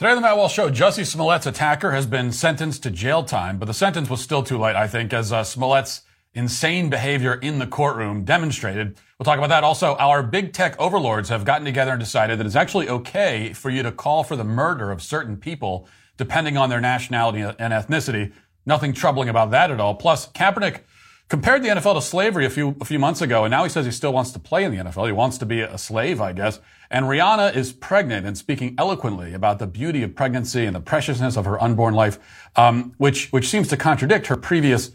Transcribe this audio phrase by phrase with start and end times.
[0.00, 3.58] Today on the Matt Walsh Show, Jussie Smollett's attacker has been sentenced to jail time,
[3.58, 6.00] but the sentence was still too light, I think, as uh, Smollett's
[6.32, 8.98] insane behavior in the courtroom demonstrated.
[9.18, 9.62] We'll talk about that.
[9.62, 13.68] Also, our big tech overlords have gotten together and decided that it's actually okay for
[13.68, 15.86] you to call for the murder of certain people,
[16.16, 18.32] depending on their nationality and ethnicity.
[18.64, 19.96] Nothing troubling about that at all.
[19.96, 20.80] Plus, Kaepernick
[21.30, 23.86] compared the NFL to slavery a few a few months ago, and now he says
[23.86, 25.06] he still wants to play in the NFL.
[25.06, 26.60] He wants to be a slave, I guess.
[26.90, 31.36] And Rihanna is pregnant and speaking eloquently about the beauty of pregnancy and the preciousness
[31.36, 32.18] of her unborn life,
[32.56, 34.90] um, which which seems to contradict her previous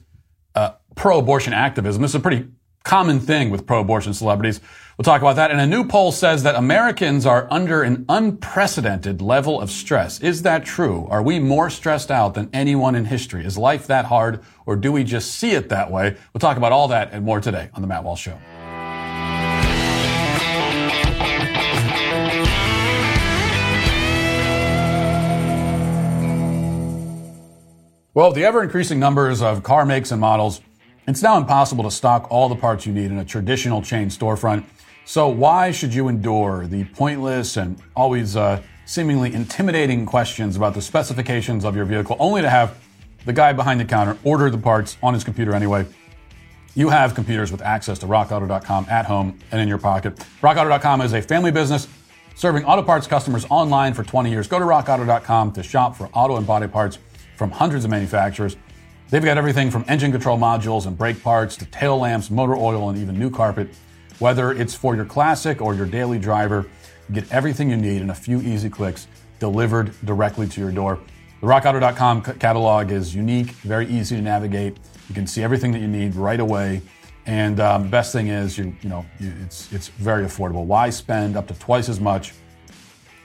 [0.54, 2.02] uh, pro-abortion activism.
[2.02, 2.48] This is a pretty
[2.86, 4.62] common thing with pro-abortion celebrities.
[4.96, 5.52] We'll talk about that.
[5.52, 10.22] And a new poll says that Americans are under an unprecedented level of stress.
[10.22, 11.08] Is that true?
[11.10, 13.44] Are we more stressed out than anyone in history?
[13.44, 16.16] Is life that hard, or do we just see it that way?
[16.32, 18.38] We'll talk about all that and more today on the Matt Walsh Show.
[28.14, 30.62] Well, the ever increasing numbers of car makes and models,
[31.08, 34.64] it's now impossible to stock all the parts you need in a traditional chain storefront.
[35.06, 40.82] So, why should you endure the pointless and always uh, seemingly intimidating questions about the
[40.82, 42.78] specifications of your vehicle, only to have
[43.26, 45.86] the guy behind the counter order the parts on his computer anyway?
[46.74, 50.16] You have computers with access to rockauto.com at home and in your pocket.
[50.42, 51.88] Rockauto.com is a family business
[52.36, 54.48] serving auto parts customers online for 20 years.
[54.48, 57.00] Go to rockauto.com to shop for auto and body parts
[57.38, 58.58] from hundreds of manufacturers.
[59.12, 62.90] They've got everything from engine control modules and brake parts to tail lamps, motor oil,
[62.90, 63.70] and even new carpet.
[64.18, 66.66] Whether it's for your classic or your daily driver,
[67.12, 69.08] get everything you need in a few easy clicks
[69.40, 71.00] delivered directly to your door.
[71.42, 74.78] The rockauto.com catalog is unique, very easy to navigate.
[75.08, 76.82] You can see everything that you need right away.
[77.28, 80.66] And um, best thing is, you, you know, it's, it's very affordable.
[80.66, 82.34] Why spend up to twice as much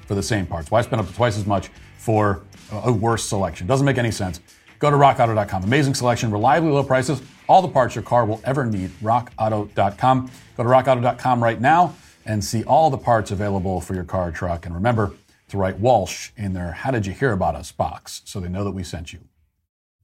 [0.06, 0.70] for the same parts?
[0.70, 3.66] Why spend up to twice as much for a worse selection.
[3.66, 4.40] Doesn't make any sense.
[4.80, 5.62] Go to rockauto.com.
[5.62, 8.90] Amazing selection, reliably low prices, all the parts your car will ever need.
[9.00, 10.30] Rockauto.com.
[10.56, 11.94] Go to rockauto.com right now
[12.26, 14.66] and see all the parts available for your car truck.
[14.66, 15.12] And remember
[15.48, 18.64] to write Walsh in their How Did You Hear About Us box so they know
[18.64, 19.20] that we sent you.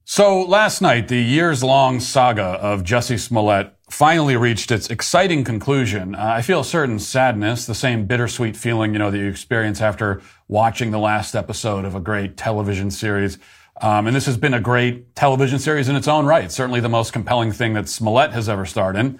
[0.09, 6.15] So last night, the years long saga of Jussie Smollett finally reached its exciting conclusion.
[6.15, 9.81] Uh, I feel a certain sadness, the same bittersweet feeling, you know, that you experience
[9.81, 13.37] after watching the last episode of a great television series.
[13.79, 16.51] Um, and this has been a great television series in its own right.
[16.51, 19.19] Certainly the most compelling thing that Smollett has ever starred in.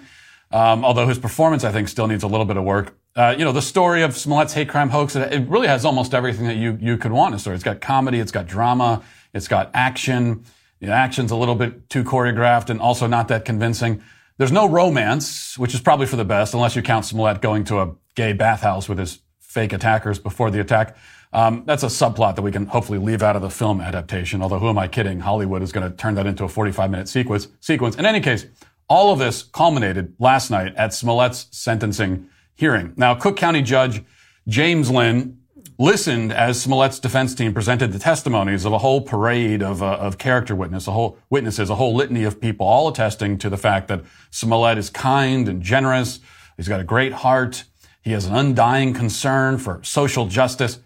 [0.50, 2.96] Um, although his performance, I think, still needs a little bit of work.
[3.14, 6.46] Uh, you know, the story of Smollett's hate crime hoax, it really has almost everything
[6.46, 7.54] that you, you could want in a story.
[7.54, 9.02] It's got comedy, it's got drama,
[9.34, 10.44] it's got action.
[10.80, 14.02] The action's a little bit too choreographed and also not that convincing.
[14.38, 17.80] There's no romance, which is probably for the best, unless you count Smollett going to
[17.80, 20.96] a gay bathhouse with his fake attackers before the attack.
[21.32, 24.42] Um, that's a subplot that we can hopefully leave out of the film adaptation.
[24.42, 25.20] Although, who am I kidding?
[25.20, 27.48] Hollywood is going to turn that into a 45 minute sequence.
[27.60, 27.96] Sequence.
[27.96, 28.46] In any case,
[28.88, 32.94] all of this culminated last night at Smollett's sentencing hearing.
[32.96, 34.02] Now, Cook County Judge
[34.46, 35.38] James Lynn
[35.78, 40.18] listened as Smollett's defense team presented the testimonies of a whole parade of, uh, of
[40.18, 43.86] character witness, a whole witnesses, a whole litany of people, all attesting to the fact
[43.88, 46.18] that Smollett is kind and generous.
[46.56, 47.64] He's got a great heart.
[48.02, 50.80] He has an undying concern for social justice.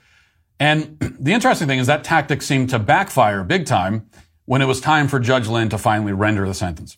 [0.62, 4.08] And the interesting thing is that tactic seemed to backfire big time
[4.44, 6.96] when it was time for Judge Lynn to finally render the sentence.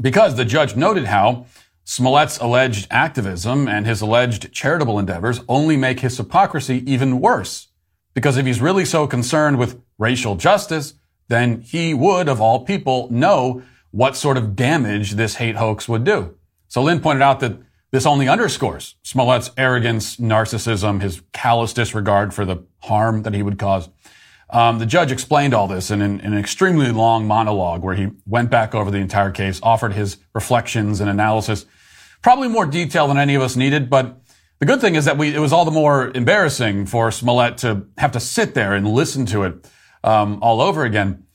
[0.00, 1.44] Because the judge noted how
[1.84, 7.68] Smollett's alleged activism and his alleged charitable endeavors only make his hypocrisy even worse.
[8.14, 10.94] Because if he's really so concerned with racial justice,
[11.28, 16.04] then he would, of all people, know what sort of damage this hate hoax would
[16.04, 16.34] do.
[16.68, 17.58] So Lynn pointed out that
[17.94, 23.56] this only underscores Smollett's arrogance, narcissism, his callous disregard for the harm that he would
[23.56, 23.88] cause.
[24.50, 28.08] Um, the judge explained all this in an, in an, extremely long monologue where he
[28.26, 31.66] went back over the entire case, offered his reflections and analysis,
[32.20, 33.88] probably more detail than any of us needed.
[33.88, 34.20] But
[34.58, 37.86] the good thing is that we, it was all the more embarrassing for Smollett to
[37.98, 39.70] have to sit there and listen to it
[40.02, 41.26] um, all over again.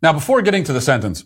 [0.00, 1.24] Now, before getting to the sentence,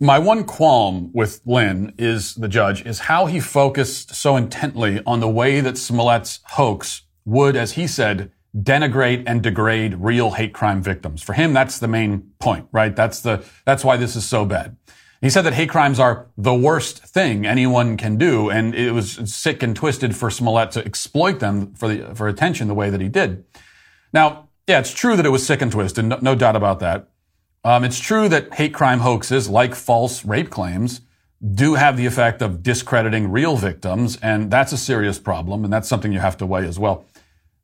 [0.00, 5.20] my one qualm with Lynn is the judge is how he focused so intently on
[5.20, 10.82] the way that Smollett's hoax would, as he said, denigrate and degrade real hate crime
[10.82, 11.22] victims.
[11.22, 12.96] For him, that's the main point, right?
[12.96, 14.76] That's the, that's why this is so bad.
[15.20, 19.20] He said that hate crimes are the worst thing anyone can do, and it was
[19.32, 23.02] sick and twisted for Smollett to exploit them for the, for attention the way that
[23.02, 23.44] he did.
[24.14, 27.10] Now, yeah, it's true that it was sick and twisted, no, no doubt about that.
[27.62, 31.02] Um, it's true that hate crime hoaxes, like false rape claims,
[31.54, 35.88] do have the effect of discrediting real victims, and that's a serious problem, and that's
[35.88, 37.04] something you have to weigh as well.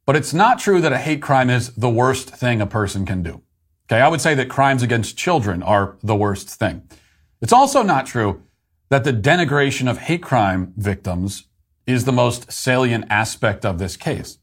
[0.07, 3.23] But it's not true that a hate crime is the worst thing a person can
[3.23, 3.43] do.
[3.87, 4.01] Okay.
[4.01, 6.83] I would say that crimes against children are the worst thing.
[7.41, 8.43] It's also not true
[8.89, 11.45] that the denigration of hate crime victims
[11.87, 14.39] is the most salient aspect of this case.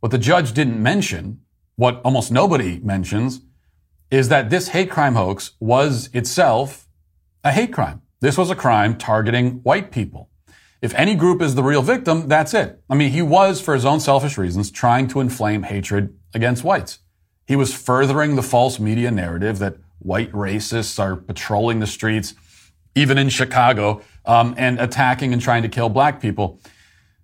[0.00, 1.40] What the judge didn't mention,
[1.76, 3.42] what almost nobody mentions,
[4.10, 6.88] is that this hate crime hoax was itself
[7.44, 8.02] a hate crime.
[8.20, 10.28] This was a crime targeting white people.
[10.80, 12.80] If any group is the real victim, that's it.
[12.88, 17.00] I mean, he was, for his own selfish reasons, trying to inflame hatred against whites.
[17.46, 22.34] He was furthering the false media narrative that white racists are patrolling the streets,
[22.94, 26.60] even in Chicago, um, and attacking and trying to kill black people.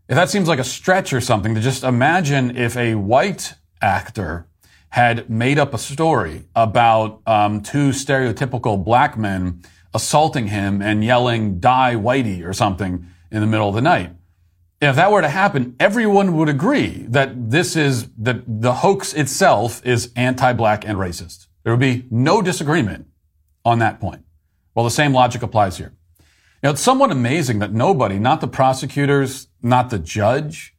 [0.08, 4.48] If that seems like a stretch or something, to just imagine if a white actor
[4.94, 9.60] had made up a story about um, two stereotypical black men
[9.92, 14.12] assaulting him and yelling "Die Whitey" or something in the middle of the night.
[14.80, 19.84] If that were to happen, everyone would agree that this is that the hoax itself
[19.84, 21.48] is anti-black and racist.
[21.64, 23.08] There would be no disagreement
[23.64, 24.22] on that point.
[24.76, 25.92] Well, the same logic applies here.
[26.62, 30.76] Now, it's somewhat amazing that nobody, not the prosecutors, not the judge,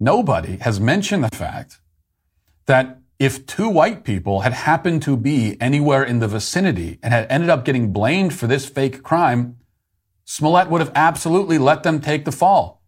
[0.00, 1.78] nobody has mentioned the fact
[2.64, 7.26] that if two white people had happened to be anywhere in the vicinity and had
[7.30, 9.56] ended up getting blamed for this fake crime,
[10.26, 12.82] Smollett would have absolutely let them take the fall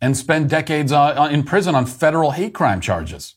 [0.00, 3.34] and spend decades uh, in prison on federal hate crime charges.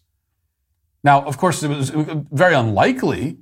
[1.04, 1.92] Now, of course, it was
[2.32, 3.40] very unlikely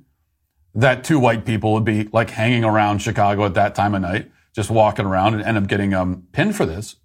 [0.74, 4.28] that two white people would be like hanging around Chicago at that time of night,
[4.56, 6.96] just walking around and end up getting um, pinned for this.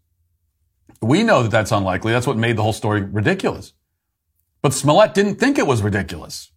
[1.02, 2.12] We know that that's unlikely.
[2.12, 3.74] That's what made the whole story ridiculous.
[4.62, 6.52] But Smollett didn't think it was ridiculous.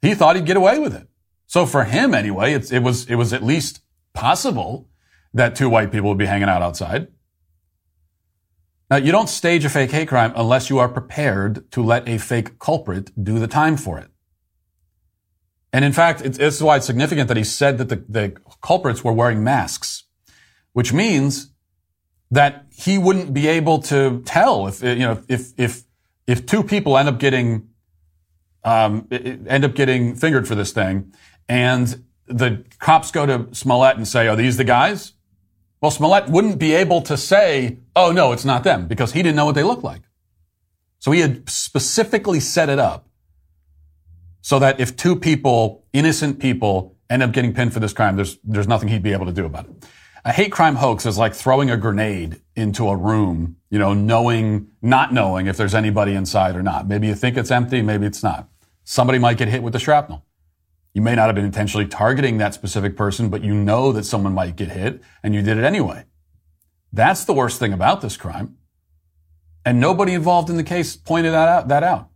[0.00, 1.08] He thought he'd get away with it.
[1.46, 3.80] So for him, anyway, it was it was at least
[4.12, 4.88] possible
[5.34, 7.08] that two white people would be hanging out outside.
[8.90, 12.18] Now, you don't stage a fake hate crime unless you are prepared to let a
[12.18, 14.10] fake culprit do the time for it.
[15.72, 18.36] And in fact, it's, this is why it's significant that he said that the, the
[18.60, 20.04] culprits were wearing masks,
[20.72, 21.52] which means
[22.32, 25.84] that he wouldn't be able to tell if, you know, if, if,
[26.26, 27.68] if two people end up getting,
[28.64, 31.12] um, end up getting fingered for this thing
[31.48, 35.14] and the cops go to Smollett and say, are these the guys?
[35.80, 39.36] Well, Smollett wouldn't be able to say, oh, no, it's not them because he didn't
[39.36, 40.02] know what they looked like.
[40.98, 43.08] So he had specifically set it up
[44.42, 48.38] so that if two people, innocent people, end up getting pinned for this crime, there's,
[48.44, 49.88] there's nothing he'd be able to do about it.
[50.24, 54.68] A hate crime hoax is like throwing a grenade into a room, you know, knowing,
[54.82, 56.88] not knowing if there's anybody inside or not.
[56.88, 58.48] Maybe you think it's empty, maybe it's not.
[58.84, 60.24] Somebody might get hit with the shrapnel.
[60.92, 64.34] You may not have been intentionally targeting that specific person, but you know that someone
[64.34, 66.04] might get hit and you did it anyway.
[66.92, 68.56] That's the worst thing about this crime.
[69.64, 72.08] And nobody involved in the case pointed that out, that out.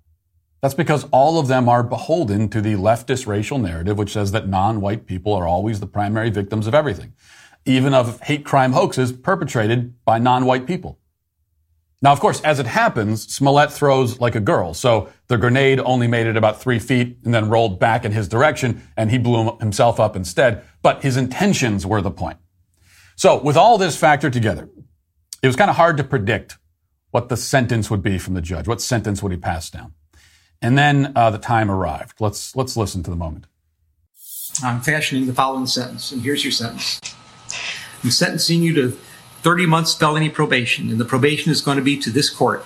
[0.60, 4.48] That's because all of them are beholden to the leftist racial narrative, which says that
[4.48, 7.12] non-white people are always the primary victims of everything,
[7.64, 10.98] even of hate crime hoaxes perpetrated by non-white people.
[12.04, 14.74] Now, of course, as it happens, Smollett throws like a girl.
[14.74, 18.28] So the grenade only made it about three feet and then rolled back in his
[18.28, 20.62] direction and he blew himself up instead.
[20.82, 22.36] But his intentions were the point.
[23.16, 24.68] So with all this factored together,
[25.42, 26.58] it was kind of hard to predict
[27.10, 28.68] what the sentence would be from the judge.
[28.68, 29.94] What sentence would he pass down?
[30.60, 32.20] And then uh, the time arrived.
[32.20, 33.46] Let's let's listen to the moment.
[34.62, 37.00] I'm fashioning the following sentence, and here's your sentence.
[38.02, 38.98] I'm sentencing you to
[39.44, 42.64] 30 months felony probation, and the probation is going to be to this court.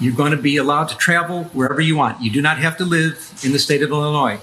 [0.00, 2.22] You're going to be allowed to travel wherever you want.
[2.22, 4.40] You do not have to live in the state of Illinois.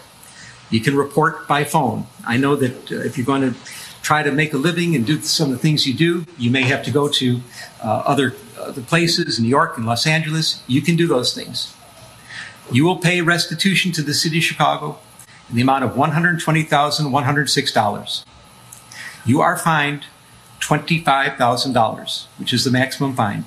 [0.69, 2.05] You can report by phone.
[2.25, 3.55] I know that uh, if you're going to
[4.03, 6.61] try to make a living and do some of the things you do, you may
[6.61, 7.41] have to go to
[7.83, 10.61] uh, other, other places, New York and Los Angeles.
[10.67, 11.73] You can do those things.
[12.71, 14.99] You will pay restitution to the city of Chicago
[15.49, 18.25] in the amount of $120,106.
[19.25, 20.03] You are fined
[20.59, 23.45] $25,000, which is the maximum fine.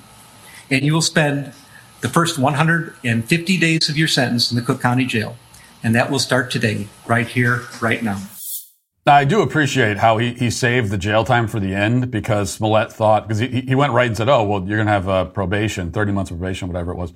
[0.69, 1.53] And you will spend
[2.01, 5.37] the first 150 days of your sentence in the Cook County Jail.
[5.83, 8.21] And that will start today, right here, right now.
[9.05, 12.51] Now, I do appreciate how he, he saved the jail time for the end because
[12.51, 15.09] Smollett thought, because he, he went right and said, oh, well, you're going to have
[15.09, 17.13] a probation, 30 months of probation, whatever it was.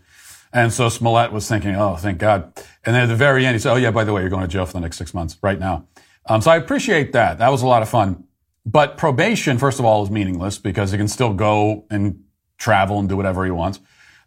[0.52, 2.52] And so Smollett was thinking, oh, thank God.
[2.86, 4.42] And then at the very end, he said, oh, yeah, by the way, you're going
[4.42, 5.86] to jail for the next six months right now.
[6.26, 7.38] Um, so I appreciate that.
[7.38, 8.26] That was a lot of fun.
[8.68, 12.26] But probation, first of all, is meaningless because he can still go and
[12.58, 13.80] travel and do whatever he wants.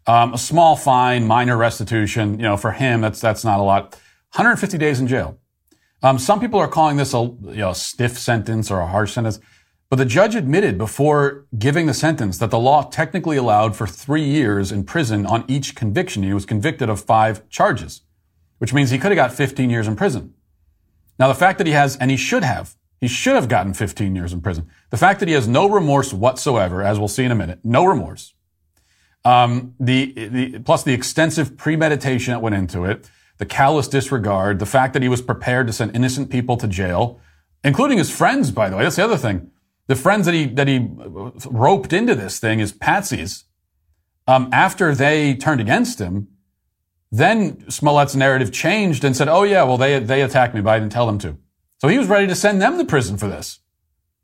[0.07, 3.91] Um, a small fine, minor restitution, you know, for him, that's, that's not a lot.
[4.33, 5.37] 150 days in jail.
[6.01, 9.13] Um, some people are calling this a you know, a stiff sentence or a harsh
[9.13, 9.39] sentence.
[9.91, 14.23] But the judge admitted before giving the sentence that the law technically allowed for three
[14.23, 16.23] years in prison on each conviction.
[16.23, 18.01] He was convicted of five charges,
[18.57, 20.33] which means he could have got 15 years in prison.
[21.19, 24.15] Now, the fact that he has, and he should have, he should have gotten 15
[24.15, 24.67] years in prison.
[24.91, 27.83] The fact that he has no remorse whatsoever, as we'll see in a minute, no
[27.83, 28.35] remorse.
[29.25, 34.67] Um, the, the, plus the extensive premeditation that went into it, the callous disregard, the
[34.67, 37.19] fact that he was prepared to send innocent people to jail,
[37.63, 38.83] including his friends, by the way.
[38.83, 39.49] That's the other thing.
[39.87, 40.87] The friends that he that he
[41.49, 43.45] roped into this thing is patsies.
[44.27, 46.27] Um, after they turned against him,
[47.11, 50.79] then Smollett's narrative changed and said, "Oh yeah, well they they attacked me, but I
[50.79, 51.37] didn't tell them to."
[51.81, 53.57] So he was ready to send them to prison for this,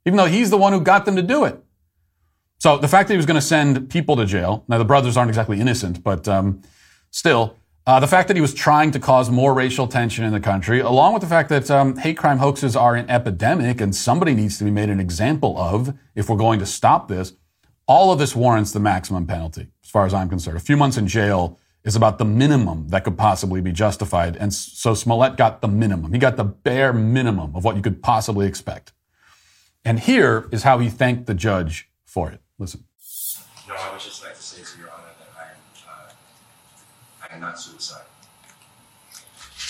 [0.05, 1.59] even though he's the one who got them to do it.
[2.59, 4.63] So the fact that he was going to send people to jail.
[4.67, 6.61] Now the brothers aren't exactly innocent, but um,
[7.09, 7.55] still,
[7.87, 10.81] uh, the fact that he was trying to cause more racial tension in the country,
[10.81, 14.59] along with the fact that um, hate crime hoaxes are an epidemic and somebody needs
[14.59, 17.33] to be made an example of if we're going to stop this,
[17.87, 20.57] all of this warrants the maximum penalty, as far as I'm concerned.
[20.57, 24.35] A few months in jail is about the minimum that could possibly be justified.
[24.35, 26.11] And so Smollett got the minimum.
[26.13, 28.91] He got the bare minimum of what you could possibly expect.
[29.85, 32.41] And here is how he thanked the judge for it.
[32.59, 32.83] Listen.
[33.67, 35.57] No, I would just like to say to Your Honor that I am,
[35.87, 38.05] uh, I am not suicidal.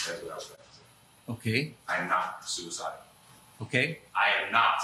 [0.07, 1.33] That's what I was like to say.
[1.33, 1.73] Okay.
[1.87, 2.93] I am not suicidal.
[3.61, 3.99] Okay.
[4.15, 4.79] I am not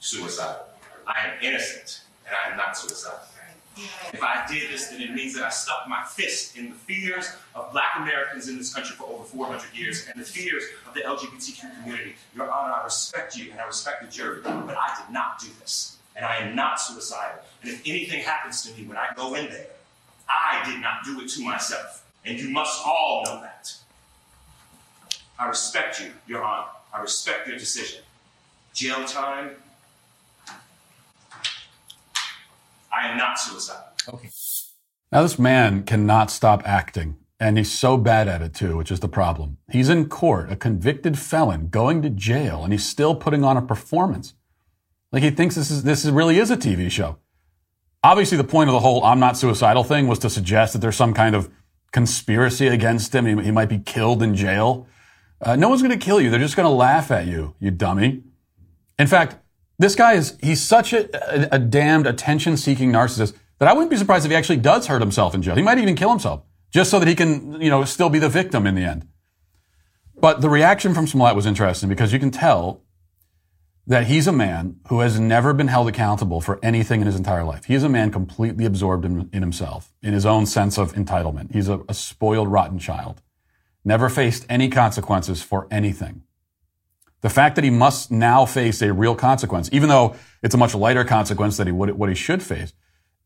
[0.00, 0.66] suicidal.
[1.06, 3.18] I am innocent, and I am not suicidal.
[3.76, 7.32] If I did this, then it means that I stuck my fist in the fears
[7.54, 11.00] of black Americans in this country for over 400 years and the fears of the
[11.00, 12.14] LGBTQ community.
[12.34, 15.48] Your Honor, I respect you and I respect the jury, but I did not do
[15.60, 15.98] this.
[16.14, 17.40] And I am not suicidal.
[17.62, 19.66] And if anything happens to me when I go in there,
[20.28, 22.04] I did not do it to myself.
[22.24, 23.74] And you must all know that.
[25.38, 26.66] I respect you, Your Honor.
[26.94, 28.02] I respect your decision.
[28.74, 29.50] Jail time
[32.92, 33.84] I am not suicidal.
[34.08, 34.30] Okay.
[35.10, 39.00] Now, this man cannot stop acting, and he's so bad at it too, which is
[39.00, 39.58] the problem.
[39.70, 43.62] He's in court, a convicted felon, going to jail, and he's still putting on a
[43.62, 44.34] performance.
[45.12, 47.18] Like he thinks this is this really is a TV show.
[48.02, 50.96] Obviously, the point of the whole "I'm not suicidal" thing was to suggest that there's
[50.96, 51.50] some kind of
[51.92, 53.26] conspiracy against him.
[53.26, 54.86] He, he might be killed in jail.
[55.42, 56.30] Uh, no one's going to kill you.
[56.30, 58.22] They're just going to laugh at you, you dummy.
[58.98, 59.36] In fact,
[59.82, 63.90] this guy is, he's such a, a, a damned attention seeking narcissist that I wouldn't
[63.90, 65.54] be surprised if he actually does hurt himself in jail.
[65.54, 68.28] He might even kill himself just so that he can, you know, still be the
[68.28, 69.06] victim in the end.
[70.16, 72.82] But the reaction from Smollett was interesting because you can tell
[73.86, 77.44] that he's a man who has never been held accountable for anything in his entire
[77.44, 77.64] life.
[77.64, 81.52] He is a man completely absorbed in, in himself, in his own sense of entitlement.
[81.52, 83.20] He's a, a spoiled, rotten child.
[83.84, 86.22] Never faced any consequences for anything.
[87.22, 90.74] The fact that he must now face a real consequence, even though it's a much
[90.74, 92.72] lighter consequence than he would, what he should face,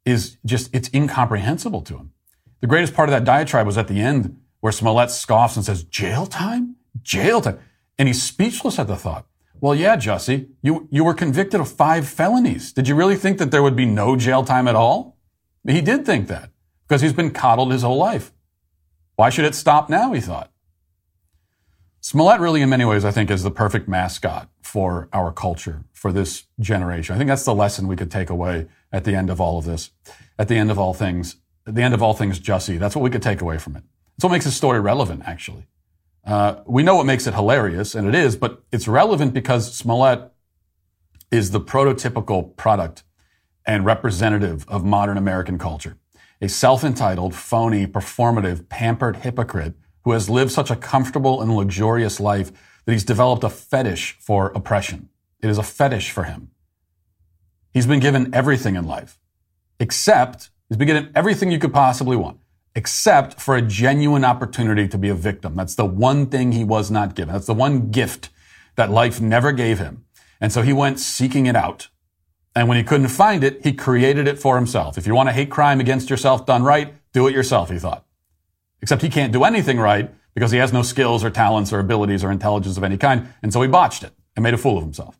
[0.04, 2.12] is just, it's incomprehensible to him.
[2.60, 5.82] The greatest part of that diatribe was at the end where Smollett scoffs and says,
[5.82, 6.76] jail time?
[7.02, 7.58] Jail time.
[7.98, 9.26] And he's speechless at the thought.
[9.60, 12.72] Well, yeah, Jussie, you, you were convicted of five felonies.
[12.72, 15.16] Did you really think that there would be no jail time at all?
[15.66, 16.50] He did think that
[16.86, 18.32] because he's been coddled his whole life.
[19.16, 20.12] Why should it stop now?
[20.12, 20.52] He thought.
[22.06, 26.12] Smollett really, in many ways, I think, is the perfect mascot for our culture, for
[26.12, 27.16] this generation.
[27.16, 29.64] I think that's the lesson we could take away at the end of all of
[29.64, 29.90] this,
[30.38, 32.78] at the end of all things, at the end of all things Jussie.
[32.78, 33.82] That's what we could take away from it.
[34.14, 35.66] That's what makes the story relevant, actually.
[36.24, 40.30] Uh, we know what makes it hilarious, and it is, but it's relevant because Smollett
[41.32, 43.02] is the prototypical product
[43.66, 45.96] and representative of modern American culture.
[46.40, 49.74] A self-entitled, phony, performative, pampered hypocrite
[50.06, 52.52] who has lived such a comfortable and luxurious life
[52.84, 55.08] that he's developed a fetish for oppression.
[55.40, 56.52] It is a fetish for him.
[57.72, 59.18] He's been given everything in life,
[59.80, 62.38] except he's been given everything you could possibly want,
[62.76, 65.56] except for a genuine opportunity to be a victim.
[65.56, 67.32] That's the one thing he was not given.
[67.32, 68.30] That's the one gift
[68.76, 70.04] that life never gave him.
[70.40, 71.88] And so he went seeking it out.
[72.54, 74.98] And when he couldn't find it, he created it for himself.
[74.98, 78.05] If you want to hate crime against yourself done right, do it yourself, he thought.
[78.82, 82.22] Except he can't do anything right because he has no skills or talents or abilities
[82.22, 83.32] or intelligence of any kind.
[83.42, 85.18] And so he botched it and made a fool of himself.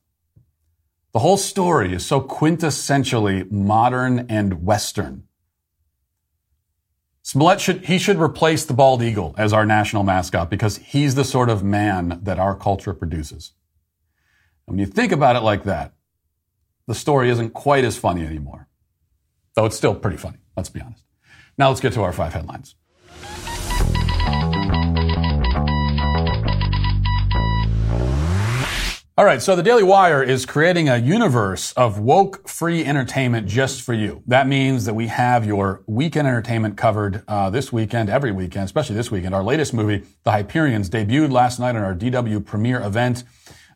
[1.13, 5.25] The whole story is so quintessentially modern and Western.
[7.23, 11.25] Smollett should, he should replace the bald eagle as our national mascot because he's the
[11.25, 13.53] sort of man that our culture produces.
[14.67, 15.95] And when you think about it like that,
[16.87, 18.69] the story isn't quite as funny anymore.
[19.55, 21.03] Though it's still pretty funny, let's be honest.
[21.59, 22.75] Now let's get to our five headlines.
[29.19, 33.81] All right, so the Daily Wire is creating a universe of woke free entertainment just
[33.81, 34.23] for you.
[34.27, 38.95] That means that we have your weekend entertainment covered uh, this weekend, every weekend, especially
[38.95, 39.35] this weekend.
[39.35, 43.25] Our latest movie, The Hyperions, debuted last night on our DW premiere event.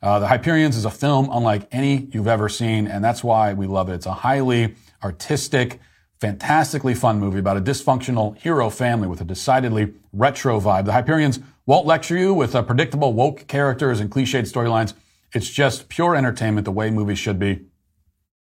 [0.02, 3.66] Uh, the Hyperions is a film unlike any you've ever seen, and that's why we
[3.66, 3.94] love it.
[3.94, 5.80] It's a highly artistic,
[6.20, 10.84] fantastically fun movie about a dysfunctional hero family with a decidedly retro vibe.
[10.84, 14.92] The Hyperions won't lecture you with uh, predictable woke characters and cliched storylines.
[15.32, 17.66] It's just pure entertainment the way movies should be.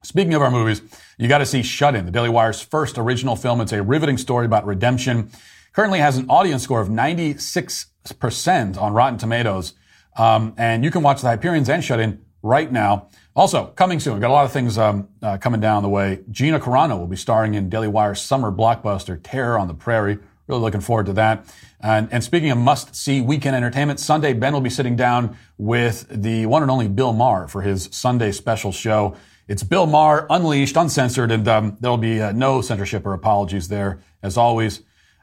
[0.04, 0.82] Speaking of our movies,
[1.18, 3.62] you got to see Shut In, the Daily Wire's first original film.
[3.62, 5.32] It's a riveting story about redemption.
[5.72, 9.74] Currently has an audience score of 96% on Rotten Tomatoes.
[10.18, 13.08] Um, and you can watch The Hyperions and Shut In right now.
[13.36, 16.20] Also, coming soon, we've got a lot of things um, uh, coming down the way.
[16.30, 20.20] Gina Carano will be starring in Daily Wire's summer blockbuster, Terror on the Prairie.
[20.48, 21.46] Really looking forward to that.
[21.80, 26.46] And, and speaking of must-see weekend entertainment, Sunday Ben will be sitting down with the
[26.48, 29.16] one and only Bill Maher for his Sunday special show.
[29.48, 34.02] It's Bill Maher, unleashed, uncensored, and um, there'll be uh, no censorship or apologies there,
[34.22, 34.82] as always.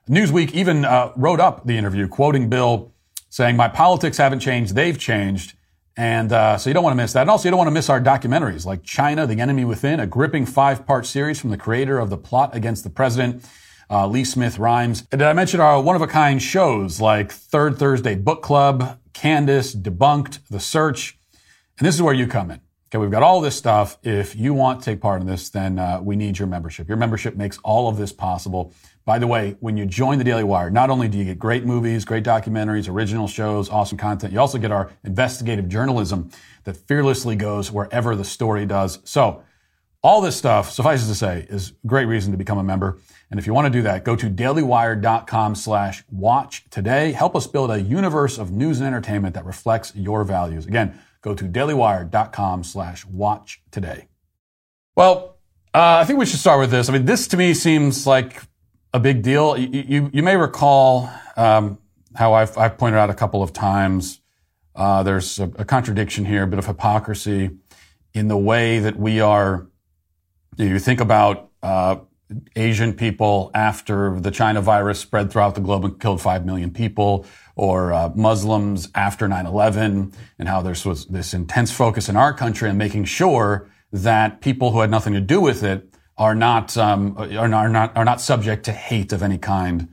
[0.08, 2.92] Newsweek even uh, wrote up the interview, quoting Bill,
[3.28, 5.54] saying, "My politics haven't changed; they've changed."
[5.96, 7.22] And uh, so you don't want to miss that.
[7.22, 10.06] And also, you don't want to miss our documentaries like China, The Enemy Within, a
[10.06, 13.44] gripping five-part series from the creator of The Plot Against the President
[13.90, 15.02] uh, Lee Smith Rhymes.
[15.02, 19.74] Did I mention our one of a kind shows like Third Thursday Book Club, Candace,
[19.74, 21.18] Debunked, The Search?
[21.78, 22.60] And this is where you come in.
[22.88, 23.98] Okay, we've got all this stuff.
[24.02, 26.88] If you want to take part in this, then uh, we need your membership.
[26.88, 28.72] Your membership makes all of this possible.
[29.04, 31.64] By the way, when you join the Daily Wire, not only do you get great
[31.64, 36.30] movies, great documentaries, original shows, awesome content, you also get our investigative journalism
[36.64, 38.98] that fearlessly goes wherever the story does.
[39.04, 39.42] So,
[40.02, 42.98] all this stuff, suffices to say, is great reason to become a member.
[43.30, 47.12] And if you want to do that, go to dailywire.com slash watch today.
[47.12, 50.66] Help us build a universe of news and entertainment that reflects your values.
[50.66, 54.08] Again, go to dailywire.com slash watch today.
[54.96, 55.36] Well,
[55.72, 56.88] uh, I think we should start with this.
[56.88, 58.42] I mean, this to me seems like
[58.92, 59.56] a big deal.
[59.56, 61.78] You, you, you may recall um,
[62.16, 64.20] how I've, I've, pointed out a couple of times
[64.74, 67.50] uh, there's a, a, contradiction here, a bit of hypocrisy
[68.14, 69.68] in the way that we are.
[70.56, 71.96] You, think about uh,
[72.56, 77.24] Asian people after the China virus spread throughout the globe and killed 5 million people,
[77.56, 82.68] or uh, Muslims after 9-11, and how there was this intense focus in our country
[82.68, 87.16] on making sure that people who had nothing to do with it are not, um,
[87.16, 89.88] are not, are not, are not subject to hate of any kind.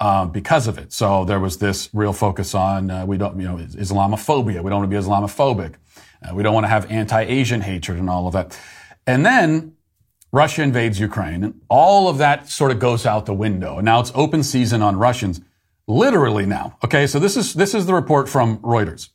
[0.00, 0.92] Uh, because of it.
[0.92, 4.60] So there was this real focus on, uh, we don't, you know, Islamophobia.
[4.60, 5.76] We don't want to be Islamophobic.
[6.28, 8.58] Uh, we don't want to have anti-Asian hatred and all of that.
[9.06, 9.76] And then
[10.32, 13.80] Russia invades Ukraine, and all of that sort of goes out the window.
[13.80, 15.42] Now it's open season on Russians,
[15.86, 16.78] literally now.
[16.82, 19.10] Okay, so this is this is the report from Reuters.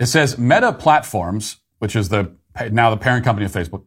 [0.00, 2.34] It says Meta Platforms, which is the
[2.72, 3.84] now the parent company of Facebook,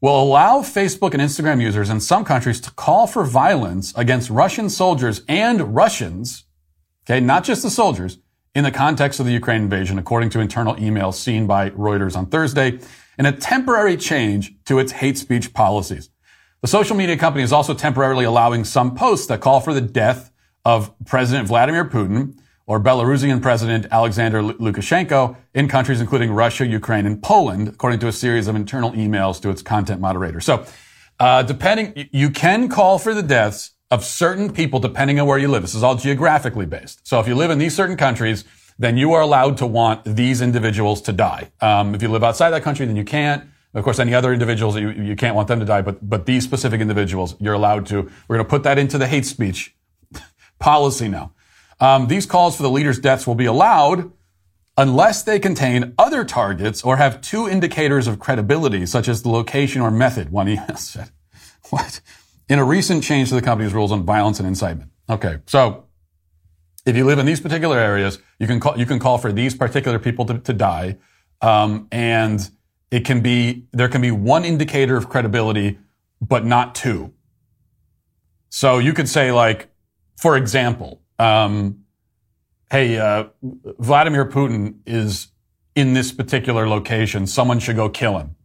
[0.00, 4.70] will allow Facebook and Instagram users in some countries to call for violence against Russian
[4.70, 6.44] soldiers and Russians,
[7.04, 8.18] okay, not just the soldiers,
[8.54, 12.26] in the context of the Ukraine invasion, according to internal emails seen by Reuters on
[12.26, 12.78] Thursday
[13.20, 16.08] and a temporary change to its hate speech policies.
[16.62, 20.32] The social media company is also temporarily allowing some posts that call for the death
[20.64, 27.22] of President Vladimir Putin or Belarusian President Alexander Lukashenko in countries including Russia, Ukraine, and
[27.22, 30.40] Poland, according to a series of internal emails to its content moderator.
[30.40, 30.64] So,
[31.18, 35.48] uh, depending, you can call for the deaths of certain people depending on where you
[35.48, 35.60] live.
[35.60, 37.06] This is all geographically based.
[37.06, 38.44] So if you live in these certain countries,
[38.80, 41.52] then you are allowed to want these individuals to die.
[41.60, 43.44] Um, if you live outside that country, then you can't.
[43.74, 46.44] Of course, any other individuals, you, you can't want them to die, but, but these
[46.44, 48.10] specific individuals, you're allowed to.
[48.26, 49.76] We're going to put that into the hate speech
[50.58, 51.34] policy now.
[51.78, 54.10] Um, these calls for the leader's deaths will be allowed
[54.78, 59.82] unless they contain other targets or have two indicators of credibility, such as the location
[59.82, 61.10] or method, one email said.
[61.68, 62.00] What?
[62.48, 64.90] In a recent change to the company's rules on violence and incitement.
[65.10, 65.84] Okay, so
[66.86, 69.54] if you live in these particular areas, you can call, you can call for these
[69.54, 70.96] particular people to, to die.
[71.40, 72.50] Um, and
[72.90, 75.78] it can be, there can be one indicator of credibility,
[76.20, 77.12] but not two.
[78.48, 79.70] So you could say like,
[80.16, 81.84] for example, um,
[82.70, 85.28] hey, uh, Vladimir Putin is
[85.74, 87.26] in this particular location.
[87.26, 88.36] Someone should go kill him.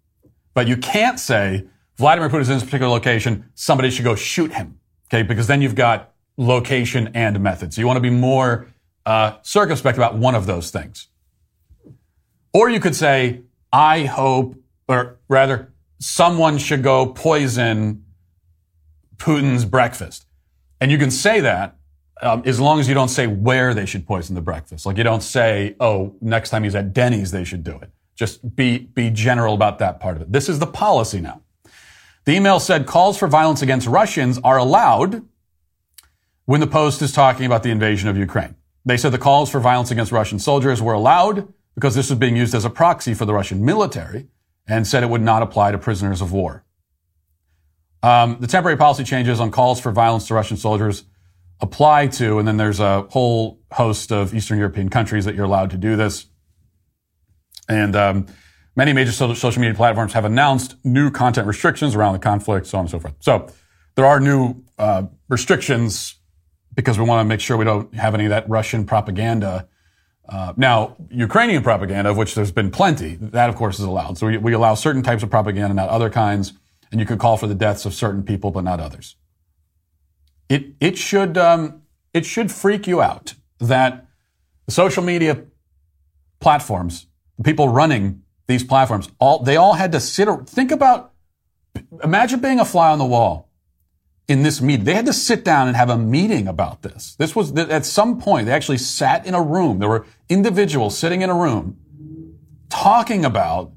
[0.53, 1.65] But you can't say
[1.97, 3.45] Vladimir Putin is in this particular location.
[3.55, 4.79] Somebody should go shoot him.
[5.07, 5.23] Okay.
[5.23, 7.73] Because then you've got location, and method.
[7.73, 8.67] So you want to be more
[9.05, 11.07] uh, circumspect about one of those things.
[12.53, 14.55] Or you could say, I hope,
[14.87, 18.05] or rather, someone should go poison
[19.17, 20.25] Putin's breakfast.
[20.81, 21.77] And you can say that
[22.21, 24.85] um, as long as you don't say where they should poison the breakfast.
[24.85, 27.91] Like you don't say, oh, next time he's at Denny's, they should do it.
[28.15, 30.31] Just be, be general about that part of it.
[30.31, 31.41] This is the policy now.
[32.23, 35.25] The email said calls for violence against Russians are allowed
[36.45, 38.55] when the Post is talking about the invasion of Ukraine.
[38.85, 42.35] They said the calls for violence against Russian soldiers were allowed because this was being
[42.35, 44.27] used as a proxy for the Russian military
[44.67, 46.63] and said it would not apply to prisoners of war.
[48.03, 51.05] Um, the temporary policy changes on calls for violence to Russian soldiers
[51.59, 55.71] apply to, and then there's a whole host of Eastern European countries that you're allowed
[55.71, 56.27] to do this.
[57.67, 58.27] And um,
[58.75, 62.83] many major social media platforms have announced new content restrictions around the conflict, so on
[62.83, 63.15] and so forth.
[63.19, 63.47] So
[63.95, 66.15] there are new uh, restrictions
[66.75, 69.67] because we want to make sure we don't have any of that Russian propaganda.
[70.27, 74.17] Uh, now, Ukrainian propaganda, of which there's been plenty, that of course is allowed.
[74.17, 76.53] So we, we allow certain types of propaganda, not other kinds,
[76.91, 79.15] and you could call for the deaths of certain people, but not others.
[80.49, 81.81] It it should um,
[82.13, 84.05] it should freak you out that
[84.65, 85.45] the social media
[86.39, 87.07] platforms,
[87.37, 90.27] the people running these platforms, all they all had to sit.
[90.47, 91.11] Think about,
[92.03, 93.49] imagine being a fly on the wall
[94.27, 94.85] in this meeting.
[94.85, 97.15] They had to sit down and have a meeting about this.
[97.15, 99.79] This was at some point they actually sat in a room.
[99.79, 101.77] There were individuals sitting in a room
[102.69, 103.71] talking about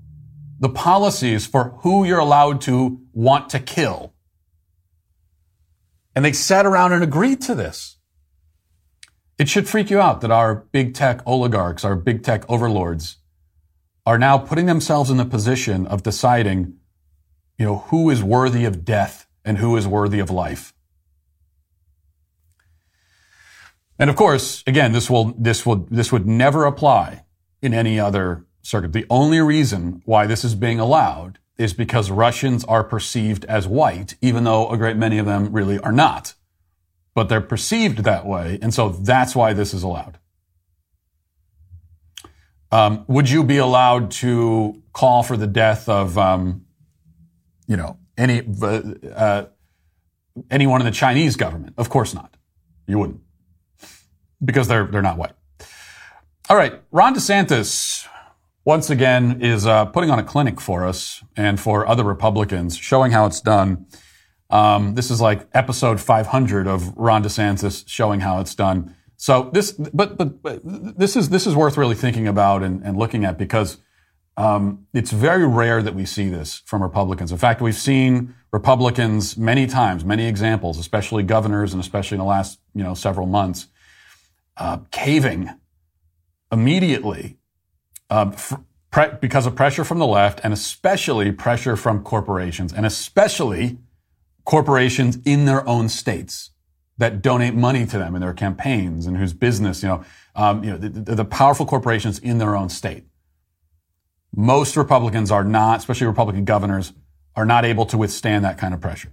[0.59, 4.15] the policies for who you're allowed to want to kill.
[6.17, 7.99] And they sat around and agreed to this.
[9.39, 13.19] It should freak you out that our big tech oligarchs, our big tech overlords,
[14.05, 16.75] are now putting themselves in the position of deciding,
[17.57, 20.75] you know, who is worthy of death and who is worthy of life.
[23.99, 27.25] And of course, again, this will, this will, this would never apply
[27.63, 28.93] in any other circuit.
[28.93, 34.17] The only reason why this is being allowed is because Russians are perceived as white,
[34.21, 36.35] even though a great many of them really are not.
[37.15, 40.19] But they're perceived that way, and so that's why this is allowed.
[42.71, 46.67] Um, would you be allowed to call for the death of, um,
[47.67, 48.43] you know, any
[49.15, 49.45] uh,
[50.51, 51.75] anyone in the Chinese government?
[51.79, 52.37] Of course not.
[52.87, 53.21] You wouldn't,
[54.45, 55.33] because they're they're not white.
[56.51, 58.07] All right, Ron DeSantis
[58.65, 63.13] once again is uh, putting on a clinic for us and for other Republicans, showing
[63.13, 63.87] how it's done.
[64.51, 68.95] Um, this is like episode 500 of Ron DeSantis showing how it's done.
[69.17, 72.97] So this, but, but, but this is this is worth really thinking about and, and
[72.97, 73.79] looking at because
[74.39, 77.33] um, it's very rare that we see this from Republicans.
[77.33, 82.25] In fact, we've seen Republicans many times, many examples, especially governors and especially in the
[82.25, 83.67] last you know several months,
[84.57, 85.51] uh, caving
[86.53, 87.37] immediately
[88.11, 88.31] uh,
[88.93, 93.79] pre- because of pressure from the left and especially pressure from corporations and especially
[94.45, 96.51] corporations in their own states
[96.97, 100.05] that donate money to them in their campaigns and whose business, you know,
[100.37, 103.05] um, you know, the, the, the powerful corporations in their own state.
[104.35, 106.93] Most Republicans are not, especially Republican governors,
[107.35, 109.13] are not able to withstand that kind of pressure.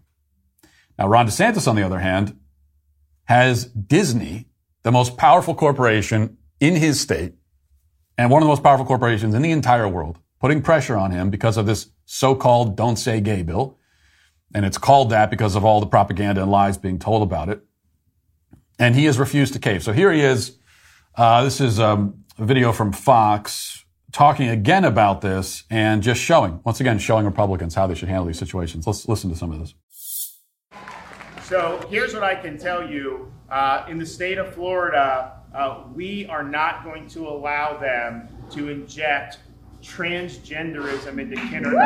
[0.97, 2.37] Now, Ron DeSantis, on the other hand,
[3.25, 4.47] has Disney,
[4.83, 7.33] the most powerful corporation in his state,
[8.17, 11.29] and one of the most powerful corporations in the entire world putting pressure on him
[11.29, 13.79] because of this so-called don't say gay bill.
[14.53, 17.63] And it's called that because of all the propaganda and lies being told about it.
[18.77, 19.83] And he has refused to cave.
[19.83, 20.57] So here he is.
[21.15, 23.84] Uh, this is um, a video from Fox
[24.15, 28.25] talking again about this and just showing, once again, showing Republicans how they should handle
[28.25, 28.87] these situations.
[28.87, 29.75] Let's listen to some of this.
[31.43, 33.29] So here's what I can tell you.
[33.49, 38.69] Uh, in the state of Florida, uh, we are not going to allow them to
[38.69, 39.39] inject
[39.83, 41.85] transgenderism into kindergarten.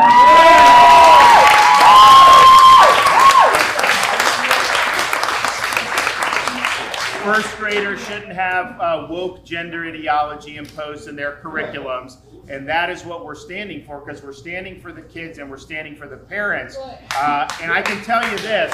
[7.29, 12.17] First graders shouldn't have uh, woke gender ideology imposed in their curriculums.
[12.49, 15.57] And that is what we're standing for because we're standing for the kids and we're
[15.57, 16.75] standing for the parents.
[16.75, 18.73] Uh, and I can tell you this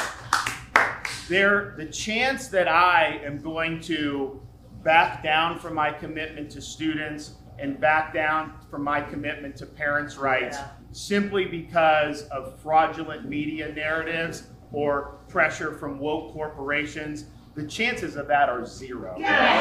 [1.28, 4.41] there, the chance that I am going to
[4.86, 10.15] back down from my commitment to students and back down from my commitment to parents'
[10.15, 10.70] rights yeah.
[10.94, 18.50] simply because of fraudulent media narratives or pressure from woke corporations, the chances of that
[18.50, 19.15] are zero.
[19.18, 19.60] Yeah.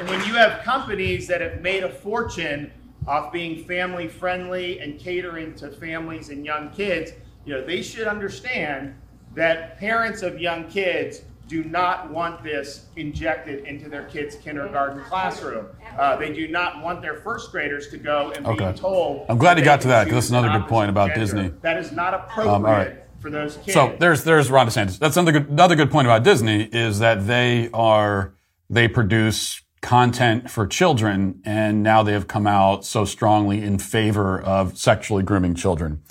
[0.00, 2.70] And, when you have companies that have made a fortune
[3.06, 7.12] off being family friendly and catering to families and young kids,
[7.46, 8.94] you know, they should understand
[9.34, 15.66] that parents of young kids do not want this injected into their kids' kindergarten classroom.
[15.98, 18.72] Uh, they do not want their first graders to go and okay.
[18.72, 19.26] be told.
[19.28, 21.20] I'm glad you got to that because that's another good point about gender.
[21.20, 21.48] Disney.
[21.62, 22.88] That is not appropriate.
[22.88, 23.72] Um, for those kids.
[23.72, 24.98] So there's there's Ron DeSantis.
[24.98, 28.34] That's another good another good point about Disney is that they are
[28.68, 34.40] they produce content for children, and now they have come out so strongly in favor
[34.40, 36.02] of sexually grooming children.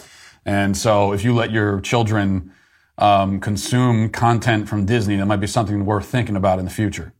[0.45, 2.51] And so if you let your children
[2.97, 7.13] um, consume content from Disney, that might be something worth thinking about in the future.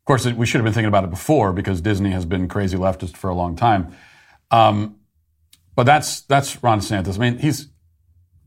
[0.00, 2.76] Of course, we should have been thinking about it before because Disney has been crazy
[2.76, 3.94] leftist for a long time.
[4.50, 4.96] Um,
[5.76, 7.16] but that's that's Ron DeSantis.
[7.16, 7.68] I mean, he's.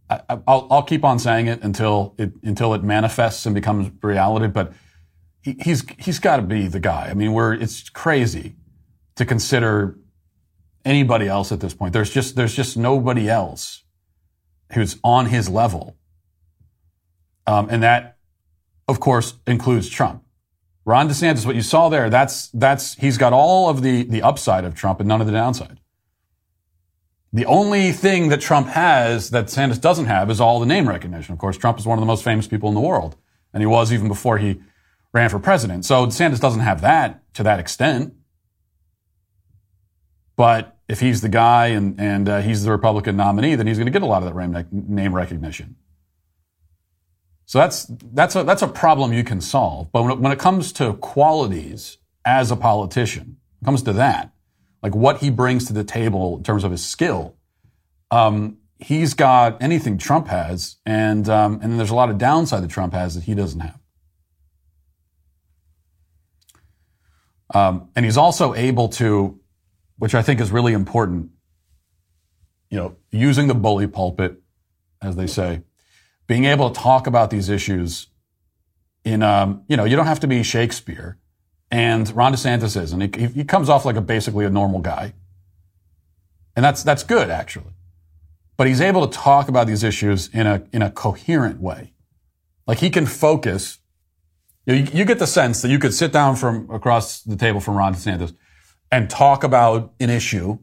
[0.10, 4.48] I, will I'll keep on saying it until it until it manifests and becomes reality.
[4.48, 4.74] But
[5.42, 7.08] he, he's he's got to be the guy.
[7.10, 8.56] I mean, we're it's crazy
[9.16, 9.98] to consider
[10.86, 11.94] anybody else at this point.
[11.94, 13.84] There's just there's just nobody else
[14.74, 15.98] who's on his level,
[17.46, 18.18] um, and that,
[18.88, 20.24] of course, includes Trump.
[20.86, 24.66] Ron DeSantis, what you saw there, that's that's he's got all of the the upside
[24.66, 25.80] of Trump and none of the downside.
[27.32, 31.34] The only thing that Trump has that DeSantis doesn't have is all the name recognition.
[31.34, 33.16] Of course, Trump is one of the most famous people in the world,
[33.54, 34.60] and he was even before he
[35.14, 35.86] ran for president.
[35.86, 38.14] So DeSantis doesn't have that to that extent.
[40.36, 43.86] But if he's the guy and, and uh, he's the Republican nominee, then he's going
[43.86, 45.76] to get a lot of that name recognition.
[47.54, 49.92] So that's, that's, a, that's a problem you can solve.
[49.92, 54.34] But when it, when it comes to qualities as a politician, it comes to that,
[54.82, 57.38] like what he brings to the table in terms of his skill.
[58.10, 62.72] Um, he's got anything Trump has, and um, and there's a lot of downside that
[62.72, 63.80] Trump has that he doesn't have.
[67.54, 69.40] Um, and he's also able to,
[70.00, 71.30] which I think is really important,
[72.72, 74.42] you know, using the bully pulpit,
[75.04, 75.62] as they say,
[76.28, 78.08] being able to talk about these issues
[79.04, 81.18] in, um, you know, you don't have to be Shakespeare.
[81.70, 85.14] And Ron DeSantis is, and he, he comes off like a basically a normal guy.
[86.56, 87.74] And that's, that's good, actually.
[88.58, 91.94] But he's able to talk about these issues in a, in a coherent way.
[92.68, 93.80] Like he can focus.
[94.66, 97.36] You, know, you, you get the sense that you could sit down from across the
[97.36, 98.36] table from Ron DeSantis
[98.92, 100.60] and talk about an issue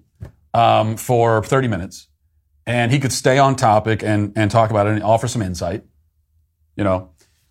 [0.55, 2.09] um, for 30 minutes,
[2.71, 5.85] and he could stay on topic and, and talk about it and offer some insight.
[6.77, 7.11] You know,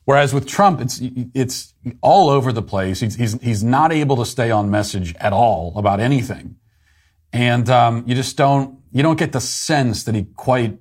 [0.09, 0.99] Whereas with Trump, it's
[1.35, 2.99] it's all over the place.
[2.99, 6.55] He's he's, he's not able to stay on message at all about anything,
[7.31, 10.79] and um, you just don't you don't get the sense that he quite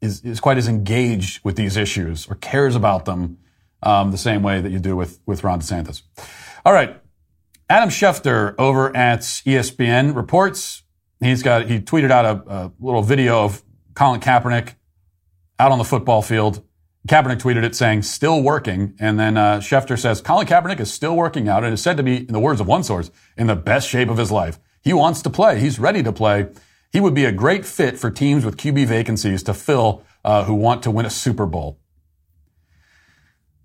[0.00, 3.36] is is quite as engaged with these issues or cares about them
[3.82, 6.00] um, the same way that you do with with Ron DeSantis.
[6.64, 6.98] All right,
[7.68, 10.82] Adam Schefter over at ESPN reports
[11.20, 13.62] he's got he tweeted out a, a little video of
[13.94, 14.74] Colin Kaepernick
[15.58, 16.64] out on the football field
[17.08, 18.94] Kaepernick tweeted it saying, still working.
[19.00, 22.02] And then uh, Schefter says, Colin Kaepernick is still working out and is said to
[22.02, 24.58] be, in the words of one source, in the best shape of his life.
[24.82, 25.60] He wants to play.
[25.60, 26.48] He's ready to play.
[26.92, 30.54] He would be a great fit for teams with QB vacancies to fill uh, who
[30.54, 31.78] want to win a Super Bowl.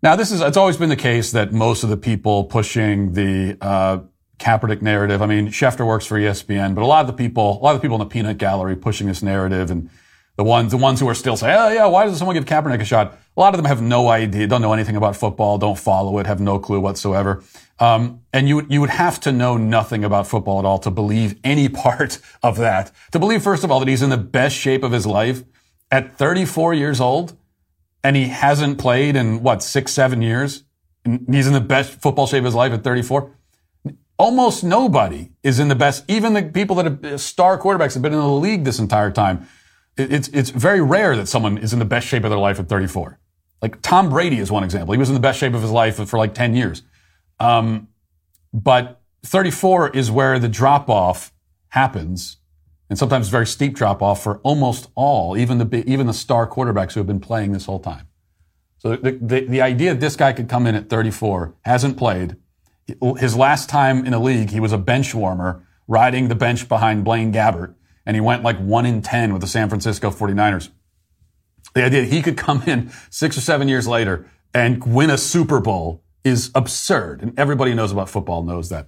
[0.01, 3.57] Now, this is, it's always been the case that most of the people pushing the,
[3.59, 3.99] uh,
[4.39, 5.21] Kaepernick narrative.
[5.21, 7.81] I mean, Schefter works for ESPN, but a lot of the people, a lot of
[7.81, 9.89] the people in the peanut gallery pushing this narrative and
[10.37, 12.81] the ones, the ones who are still saying, oh yeah, why doesn't someone give Kaepernick
[12.81, 13.17] a shot?
[13.37, 16.27] A lot of them have no idea, don't know anything about football, don't follow it,
[16.27, 17.43] have no clue whatsoever.
[17.79, 20.91] Um, and you, would you would have to know nothing about football at all to
[20.91, 22.91] believe any part of that.
[23.11, 25.43] To believe, first of all, that he's in the best shape of his life
[25.91, 27.37] at 34 years old
[28.03, 30.63] and he hasn't played in what, six, seven years?
[31.03, 33.31] And he's in the best football shape of his life at 34.
[34.17, 38.13] Almost nobody is in the best, even the people that are star quarterbacks have been
[38.13, 39.47] in the league this entire time
[39.97, 42.67] it's, it's very rare that someone is in the best shape of their life at
[42.67, 43.19] 34.
[43.61, 44.93] Like Tom Brady is one example.
[44.93, 46.83] He was in the best shape of his life for like 10 years.
[47.39, 47.87] Um,
[48.53, 51.33] but 34 is where the drop off
[51.69, 52.37] happens.
[52.89, 56.93] And sometimes very steep drop off for almost all, even the, even the star quarterbacks
[56.93, 58.07] who have been playing this whole time.
[58.77, 62.35] So the, the, the idea that this guy could come in at 34, hasn't played.
[63.17, 67.03] His last time in a league, he was a bench warmer riding the bench behind
[67.03, 70.69] Blaine Gabbert and he went like one in 10 with the San Francisco 49ers.
[71.73, 75.17] The idea that he could come in six or seven years later and win a
[75.17, 77.21] Super Bowl is absurd.
[77.21, 78.87] And everybody knows about football knows that.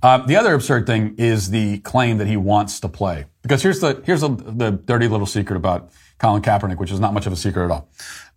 [0.00, 3.24] Uh, the other absurd thing is the claim that he wants to play.
[3.42, 7.14] Because here's the, here's the, the dirty little secret about Colin Kaepernick, which is not
[7.14, 7.88] much of a secret at all.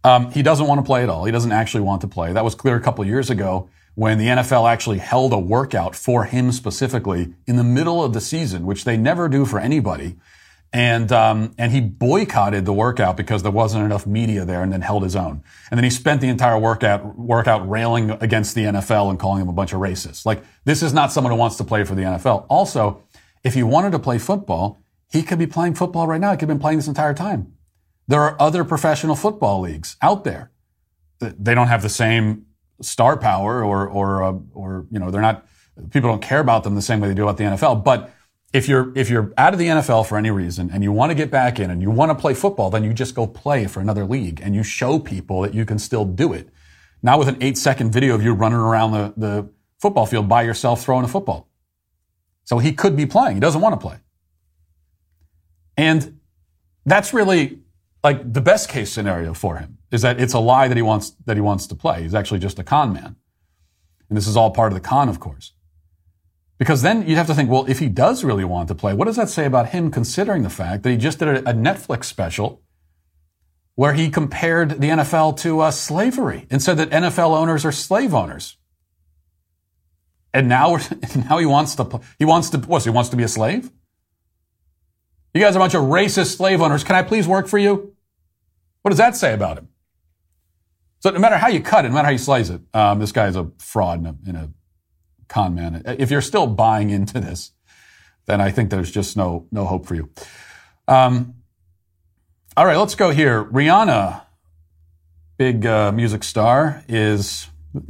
[0.04, 1.26] Um, he doesn't want to play at all.
[1.26, 2.34] He doesn't actually want to play.
[2.34, 6.24] That was clear a couple years ago when the NFL actually held a workout for
[6.26, 10.18] him specifically in the middle of the season, which they never do for anybody.
[10.74, 14.80] And um, and he boycotted the workout because there wasn't enough media there, and then
[14.80, 15.44] held his own.
[15.70, 19.50] And then he spent the entire workout workout railing against the NFL and calling them
[19.50, 20.26] a bunch of racists.
[20.26, 22.46] Like this is not someone who wants to play for the NFL.
[22.50, 23.04] Also,
[23.44, 26.32] if he wanted to play football, he could be playing football right now.
[26.32, 27.52] He could have been playing this entire time.
[28.08, 30.52] There are other professional football leagues out there.
[31.20, 32.46] They don't have the same
[32.82, 35.46] star power or, or, uh, or, you know, they're not,
[35.92, 37.84] people don't care about them the same way they do about the NFL.
[37.84, 38.12] But
[38.54, 41.16] if you're, if you're out of the NFL for any reason and you want to
[41.16, 43.80] get back in and you want to play football, then you just go play for
[43.80, 46.50] another league and you show people that you can still do it.
[47.02, 50.44] Not with an eight second video of you running around the, the football field by
[50.44, 51.48] yourself throwing a football.
[52.44, 53.36] So he could be playing.
[53.36, 53.98] He doesn't want to play.
[55.78, 56.20] And
[56.86, 57.61] that's really
[58.04, 61.12] like the best case scenario for him is that it's a lie that he wants,
[61.26, 62.04] that he wants to play.
[62.04, 63.16] He's actually just a con man.
[64.10, 65.54] And this is all part of the con, of course.
[66.58, 69.06] Because then you'd have to think, well, if he does really want to play, what
[69.06, 72.62] does that say about him considering the fact that he just did a, Netflix special
[73.76, 78.14] where he compared the NFL to uh, slavery and said that NFL owners are slave
[78.14, 78.58] owners.
[80.34, 80.78] And now,
[81.16, 83.72] now he wants to, he wants to, what, he wants to be a slave?
[85.34, 86.84] You guys are a bunch of racist slave owners.
[86.84, 87.96] Can I please work for you?
[88.82, 89.70] What does that say about him?
[91.00, 93.12] So no matter how you cut it, no matter how you slice it, um, this
[93.12, 94.50] guy is a fraud and a, and a
[95.30, 95.82] con man.
[95.86, 97.52] If you're still buying into this,
[98.26, 100.10] then I think there's just no no hope for you.
[100.88, 101.36] Um,
[102.56, 103.44] all right, let's go here.
[103.46, 104.24] Rihanna,
[105.38, 107.48] big uh, music star, is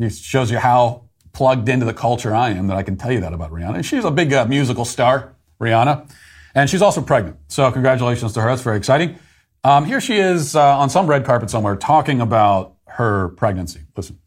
[0.10, 3.34] shows you how plugged into the culture I am that I can tell you that
[3.34, 3.84] about Rihanna.
[3.84, 6.08] She's a big uh, musical star, Rihanna.
[6.56, 7.38] And she's also pregnant.
[7.48, 8.50] So congratulations to her.
[8.50, 9.18] That's very exciting.
[9.64, 13.82] Um, here she is uh, on some red carpet somewhere talking about her pregnancy.
[13.96, 14.21] Listen.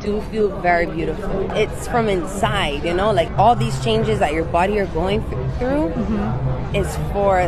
[0.00, 1.50] Do feel very beautiful.
[1.52, 5.22] It's from inside, you know, like all these changes that your body are going
[5.58, 6.74] through mm-hmm.
[6.74, 7.40] is for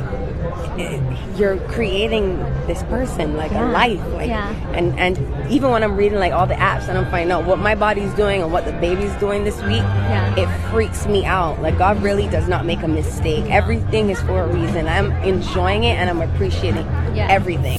[1.36, 3.68] you're creating this person like yeah.
[3.68, 4.50] a life like yeah.
[4.72, 7.58] and and even when i'm reading like all the apps and i'm finding out what
[7.58, 10.34] my body's doing and what the baby's doing this week yeah.
[10.36, 14.44] it freaks me out like god really does not make a mistake everything is for
[14.44, 17.78] a reason i'm enjoying it and i'm appreciating everything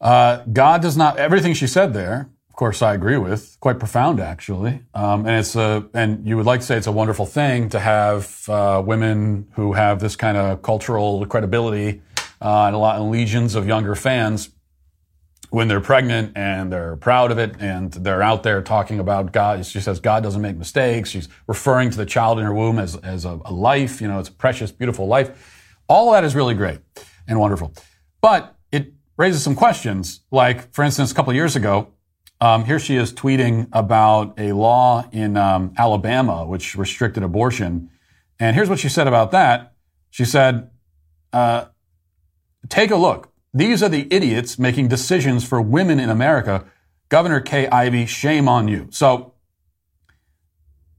[0.00, 4.18] uh, god does not everything she said there of course i agree with quite profound
[4.18, 7.68] actually um, and it's a and you would like to say it's a wonderful thing
[7.68, 12.02] to have uh, women who have this kind of cultural credibility
[12.42, 14.50] uh, and a lot of legions of younger fans
[15.50, 19.64] when they're pregnant and they're proud of it and they're out there talking about God.
[19.64, 21.10] She says God doesn't make mistakes.
[21.10, 24.00] She's referring to the child in her womb as, as a, a life.
[24.00, 25.74] You know, it's a precious, beautiful life.
[25.88, 26.80] All that is really great
[27.26, 27.72] and wonderful.
[28.20, 30.20] But it raises some questions.
[30.30, 31.94] Like, for instance, a couple of years ago,
[32.40, 37.90] um, here she is tweeting about a law in um, Alabama which restricted abortion.
[38.38, 39.74] And here's what she said about that.
[40.10, 40.70] She said,
[41.32, 41.66] uh,
[42.68, 43.32] Take a look.
[43.54, 46.66] These are the idiots making decisions for women in America.
[47.08, 48.88] Governor Kay Ivey, shame on you.
[48.90, 49.34] So,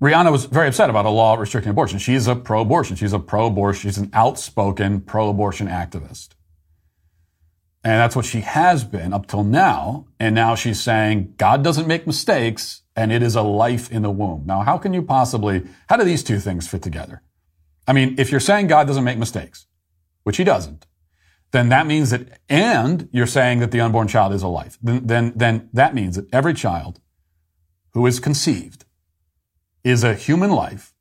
[0.02, 2.00] Rihanna was very upset about a law restricting abortion.
[2.00, 2.96] She's a pro-abortion.
[2.96, 3.90] She's a pro-abortion.
[3.90, 6.30] She's an outspoken pro-abortion activist.
[7.84, 10.08] And that's what she has been up till now.
[10.20, 14.12] And now she's saying God doesn't make mistakes and it is a life in the
[14.12, 14.44] womb.
[14.46, 17.22] Now, how can you possibly, how do these two things fit together?
[17.88, 19.68] I mean, if you're saying God doesn't make mistakes,
[20.24, 20.86] which he doesn't,
[21.52, 25.08] then that means that, and you're saying that the unborn child is a life, then,
[25.08, 27.00] then, then that means that every child
[27.94, 28.86] who is conceived
[29.84, 30.94] is a human life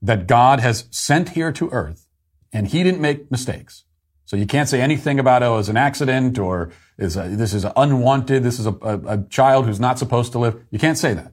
[0.00, 2.06] that God has sent here to earth
[2.52, 3.84] and he didn't make mistakes.
[4.34, 7.64] So you can't say anything about, oh, it's an accident or is a, this is
[7.76, 8.42] unwanted.
[8.42, 10.60] This is a, a, a child who's not supposed to live.
[10.72, 11.30] You can't say that.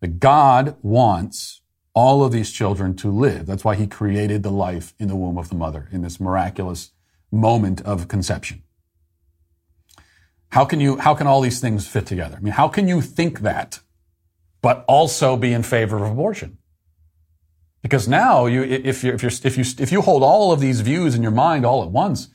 [0.00, 1.60] That God wants
[1.92, 3.44] all of these children to live.
[3.44, 6.92] That's why he created the life in the womb of the mother in this miraculous
[7.30, 8.62] moment of conception.
[10.52, 12.36] How can you, how can all these things fit together?
[12.38, 13.80] I mean, how can you think that,
[14.62, 16.56] but also be in favor of abortion?
[17.82, 20.80] Because now you, if you, if you if you, if you hold all of these
[20.80, 22.28] views in your mind all at once,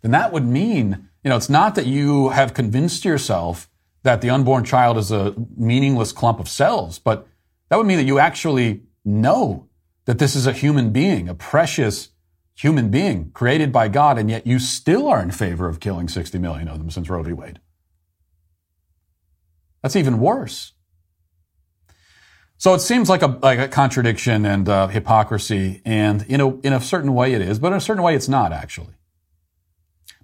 [0.00, 3.68] then that would mean, you know, it's not that you have convinced yourself
[4.04, 7.26] that the unborn child is a meaningless clump of cells, but
[7.68, 9.68] that would mean that you actually know
[10.04, 12.08] that this is a human being, a precious
[12.54, 16.38] human being created by God, and yet you still are in favor of killing 60
[16.38, 17.32] million of them since Roe v.
[17.32, 17.60] Wade.
[19.82, 20.71] That's even worse.
[22.62, 26.72] So it seems like a, like a contradiction and uh, hypocrisy, and in a, in
[26.72, 28.94] a certain way it is, but in a certain way it's not actually.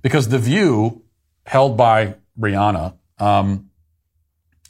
[0.02, 1.02] Because the view
[1.46, 3.70] held by Rihanna um,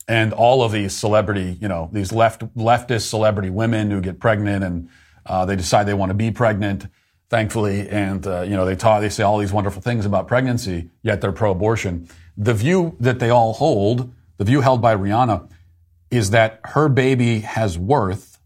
[0.08, 4.64] and all of these celebrity, you know, these left leftist celebrity women who get pregnant
[4.64, 4.88] and
[5.26, 6.86] uh, they decide they want to be pregnant,
[7.28, 10.88] thankfully, and uh, you know they talk, they say all these wonderful things about pregnancy,
[11.02, 12.08] yet they're pro-abortion.
[12.34, 15.50] The view that they all hold, the view held by Rihanna,
[16.10, 18.38] is that her baby has worth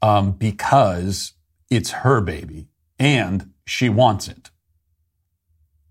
[0.00, 1.32] um, because
[1.70, 4.50] it's her baby and she wants it.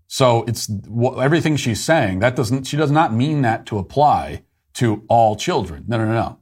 [0.06, 0.70] So it's
[1.18, 2.18] everything she's saying.
[2.18, 4.42] That doesn't, she does not mean that to apply
[4.74, 5.84] to all children.
[5.88, 6.38] No, no, no, no.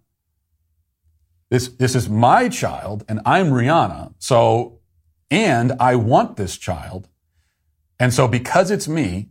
[1.50, 4.14] This, this is my child and I'm Rihanna.
[4.18, 4.80] So,
[5.30, 7.08] and I want this child.
[7.98, 9.28] And so because it's me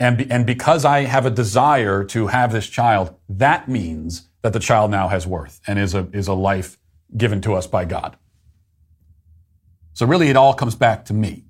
[0.00, 4.54] and, be, and because I have a desire to have this child, that means that
[4.54, 6.78] the child now has worth and is a, is a life
[7.14, 8.16] given to us by God.
[9.92, 11.44] So really it all comes back to me.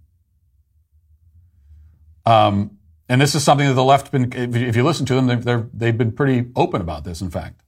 [2.27, 2.79] Um,
[3.09, 5.97] and this is something that the left been, if you listen to them, they're, they've
[5.97, 7.63] been pretty open about this, in fact.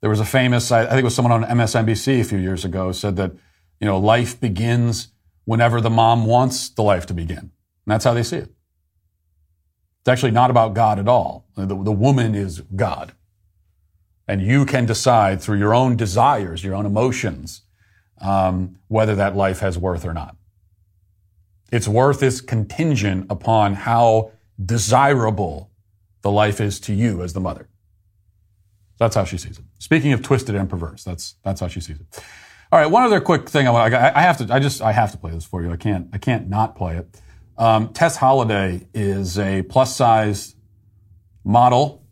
[0.00, 2.92] There was a famous, I think it was someone on MSNBC a few years ago
[2.92, 3.32] said that,
[3.80, 5.08] you know, life begins
[5.46, 7.38] whenever the mom wants the life to begin.
[7.38, 7.50] And
[7.86, 8.55] that's how they see it.
[10.06, 11.48] It's actually not about God at all.
[11.56, 13.10] The, the woman is God.
[14.28, 17.62] And you can decide through your own desires, your own emotions,
[18.20, 20.36] um, whether that life has worth or not.
[21.72, 24.30] Its worth is contingent upon how
[24.64, 25.72] desirable
[26.22, 27.68] the life is to you as the mother.
[29.00, 29.64] That's how she sees it.
[29.80, 32.24] Speaking of twisted and perverse, that's that's how she sees it.
[32.70, 33.92] All right, one other quick thing I want.
[33.92, 34.54] I have to.
[34.54, 34.80] I just.
[34.82, 35.72] I have to play this for you.
[35.72, 36.08] I can't.
[36.12, 37.20] I can't not play it.
[37.58, 40.54] Um, Tess Holliday is a plus size
[41.44, 42.04] model,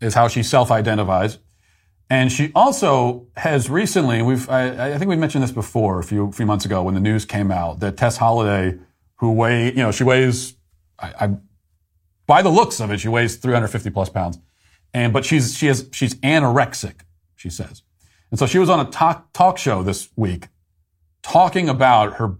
[0.00, 1.38] is how she self identifies.
[2.10, 6.30] And she also has recently, we've, I, I, think we mentioned this before a few,
[6.30, 8.78] few months ago when the news came out that Tess Holliday,
[9.16, 10.54] who weigh, you know, she weighs,
[10.98, 11.36] I, I,
[12.26, 14.38] by the looks of it, she weighs 350 plus pounds.
[14.92, 17.00] And, but she's, she has, she's anorexic,
[17.34, 17.82] she says.
[18.30, 20.48] And so she was on a talk, talk show this week
[21.22, 22.36] talking about her,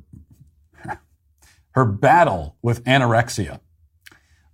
[1.73, 3.61] her battle with anorexia.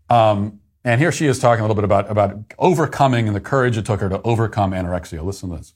[0.08, 3.76] Um, and here she is talking a little bit about, about overcoming and the courage
[3.76, 5.22] it took her to overcome anorexia.
[5.22, 5.74] Listen to this.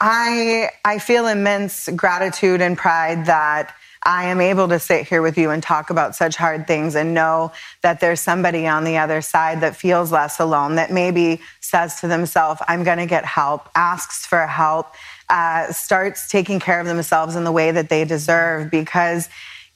[0.00, 3.74] I, I feel immense gratitude and pride that
[4.04, 7.14] I am able to sit here with you and talk about such hard things and
[7.14, 12.00] know that there's somebody on the other side that feels less alone, that maybe says
[12.00, 14.92] to themselves, I'm going to get help, asks for help,
[15.28, 19.28] uh, starts taking care of themselves in the way that they deserve because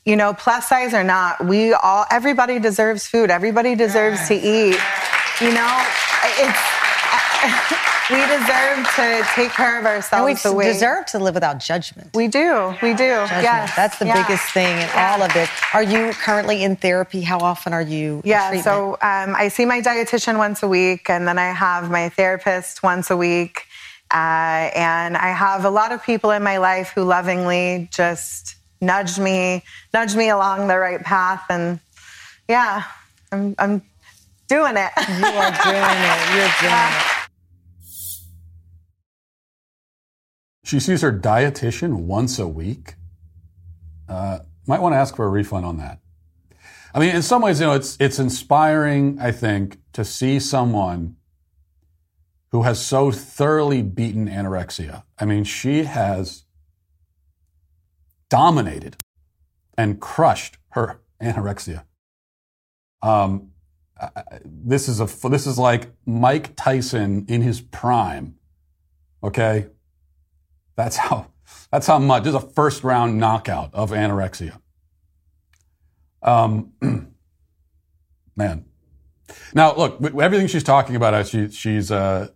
[0.06, 3.28] you know, plus size or not, we all, everybody deserves food.
[3.28, 4.78] Everybody deserves to eat.
[5.40, 5.84] You know,
[6.38, 6.76] it's,
[8.10, 10.44] we deserve to take care of ourselves.
[10.44, 12.10] And we deserve to live without judgment.
[12.14, 12.72] We do.
[12.82, 13.04] We do.
[13.04, 13.74] Yes.
[13.74, 14.22] That's the yeah.
[14.22, 15.16] biggest thing in yeah.
[15.16, 15.50] all of it.
[15.74, 17.22] Are you currently in therapy?
[17.22, 18.22] How often are you?
[18.24, 18.62] Yeah.
[18.62, 22.84] So um, I see my dietitian once a week, and then I have my therapist
[22.84, 23.66] once a week.
[24.12, 29.18] Uh, and I have a lot of people in my life who lovingly just nudged
[29.18, 29.62] me,
[29.92, 31.44] nudged me along the right path.
[31.48, 31.80] And
[32.48, 32.84] yeah,
[33.32, 33.82] I'm, I'm
[34.48, 34.90] doing it.
[34.96, 36.34] You are doing it.
[36.34, 37.00] You're doing yeah.
[37.00, 37.16] it.
[40.64, 42.94] She sees her dietitian once a week.
[44.08, 46.00] Uh, might want to ask for a refund on that.
[46.92, 49.18] I mean, in some ways, you know, it's it's inspiring.
[49.20, 51.16] I think to see someone
[52.52, 55.02] who has so thoroughly beaten anorexia.
[55.18, 56.45] I mean, she has
[58.28, 58.96] dominated
[59.76, 61.84] and crushed her anorexia.
[63.02, 63.50] Um,
[64.44, 68.36] this is a this is like Mike Tyson in his prime.
[69.22, 69.68] Okay,
[70.76, 71.28] that's how
[71.70, 72.24] that's how much.
[72.24, 74.60] This is a first round knockout of anorexia.
[76.22, 76.72] Um,
[78.36, 78.66] man.
[79.54, 82.28] Now look, everything she's talking about, uh, she she's uh,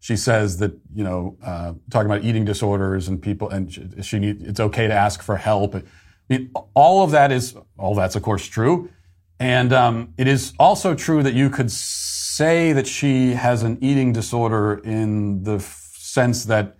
[0.00, 4.18] she says that you know uh, talking about eating disorders and people and she, she
[4.18, 5.76] need, it's okay to ask for help.
[5.76, 5.82] I
[6.28, 8.90] mean, all of that is all that's of course true,
[9.38, 14.12] and um, it is also true that you could say that she has an eating
[14.12, 16.76] disorder in the f- sense that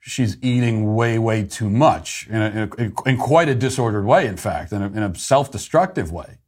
[0.00, 4.26] she's eating way way too much in, a, in, a, in quite a disordered way.
[4.26, 6.38] In fact, in a, in a self-destructive way.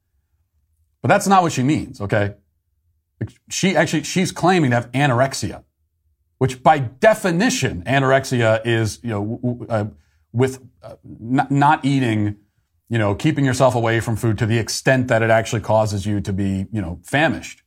[1.02, 2.00] But that's not what she means.
[2.00, 2.34] Okay.
[3.50, 5.64] She actually, she's claiming to have anorexia,
[6.38, 9.84] which by definition, anorexia is, you know, uh,
[10.32, 12.36] with uh, not, not eating,
[12.88, 16.20] you know, keeping yourself away from food to the extent that it actually causes you
[16.20, 17.62] to be, you know, famished,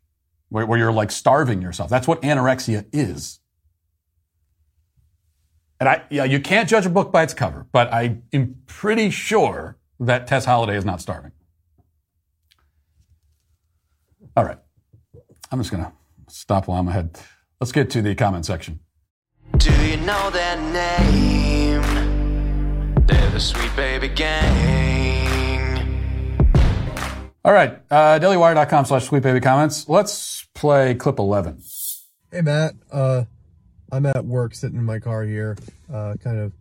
[0.49, 1.89] where, where you're like starving yourself.
[1.89, 3.39] That's what anorexia is.
[5.80, 9.10] And I, yeah, you can't judge a book by its cover, but I am pretty
[9.10, 11.34] sure that Tess Holliday is not starving.
[14.36, 14.58] All right.
[15.54, 15.91] I'm just going to
[16.30, 17.12] stop while I'm ahead.
[17.62, 18.80] Let's get to the comment section.
[19.58, 21.84] Do you know their name?
[23.06, 25.30] They're the Sweet Baby Gang.
[27.45, 29.88] All right, uh, dailywire.com slash sweet baby comments.
[29.88, 31.62] Let's play clip 11.
[32.32, 32.74] Hey, Matt.
[32.91, 33.26] Uh,
[33.91, 35.56] I'm at work sitting in my car here,
[35.93, 36.51] uh, kind of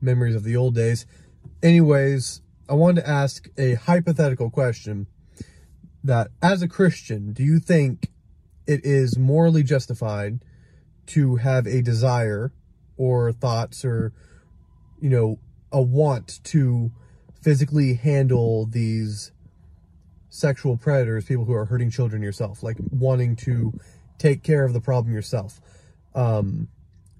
[0.00, 1.06] memories of the old days.
[1.62, 5.06] Anyways, I wanted to ask a hypothetical question
[6.08, 8.08] that as a Christian, do you think
[8.66, 10.40] it is morally justified
[11.06, 12.50] to have a desire
[12.96, 14.12] or thoughts or,
[15.00, 15.38] you know,
[15.70, 16.90] a want to
[17.42, 19.32] physically handle these
[20.30, 23.72] sexual predators, people who are hurting children yourself, like wanting to
[24.18, 25.60] take care of the problem yourself.
[26.14, 26.68] Um,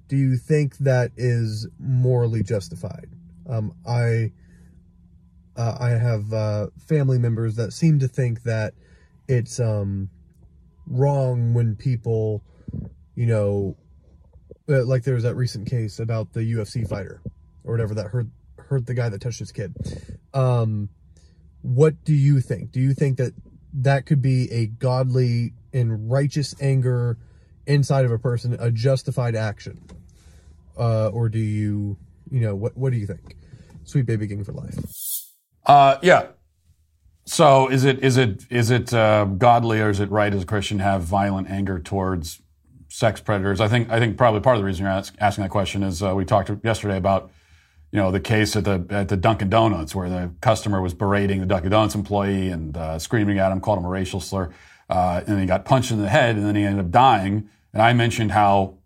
[0.09, 3.11] do you think that is morally justified?
[3.47, 4.33] Um, I
[5.59, 8.75] uh, I have uh, family members that seem to think that
[9.27, 10.09] it's um,
[10.87, 12.45] wrong when people,
[13.17, 13.77] you know,
[14.69, 17.21] uh, like there was that recent case about the UFC fighter
[17.65, 19.75] or whatever that hurt hurt the guy that touched his kid.
[20.33, 20.91] Um,
[21.63, 22.71] what do you think?
[22.71, 23.33] Do you think that
[23.73, 27.19] that could be a godly and righteous anger
[27.67, 29.83] inside of a person, a justified action?
[30.79, 31.97] Uh, or do you,
[32.31, 33.35] you know, what what do you think?
[33.83, 34.75] Sweet baby king for life.
[35.69, 36.29] Uh, yeah.
[37.27, 40.47] So is it is it is it uh, godly or is it right as a
[40.47, 42.41] Christian to have violent anger towards
[42.89, 43.61] sex predators?
[43.61, 46.03] I think I think probably part of the reason you're ask, asking that question is
[46.03, 47.31] uh, we talked yesterday about
[47.93, 51.41] you know the case at the at the Dunkin' Donuts where the customer was berating
[51.41, 54.51] the Dunkin' Donuts employee and uh, screaming at him, called him a racial slur,
[54.89, 57.47] uh, and he got punched in the head and then he ended up dying.
[57.75, 58.79] And I mentioned how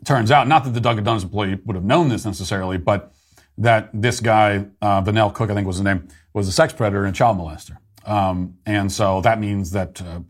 [0.00, 3.12] it turns out not that the Dunkin' Donuts employee would have known this necessarily, but
[3.58, 7.14] that this guy, uh, Cook, I think was his name, was a sex predator and
[7.14, 7.78] child molester.
[8.04, 10.20] Um, and so that means that uh,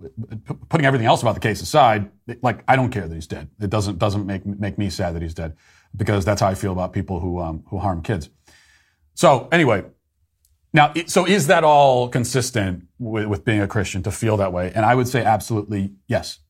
[0.68, 2.10] putting everything else about the case aside,
[2.42, 3.48] like I don't care that he's dead.
[3.60, 5.56] It doesn't doesn't make make me sad that he's dead
[5.96, 8.30] because that's how I feel about people who um, who harm kids.
[9.14, 9.84] So anyway,
[10.72, 14.72] now so is that all consistent with, with being a Christian to feel that way?
[14.74, 16.40] And I would say absolutely yes.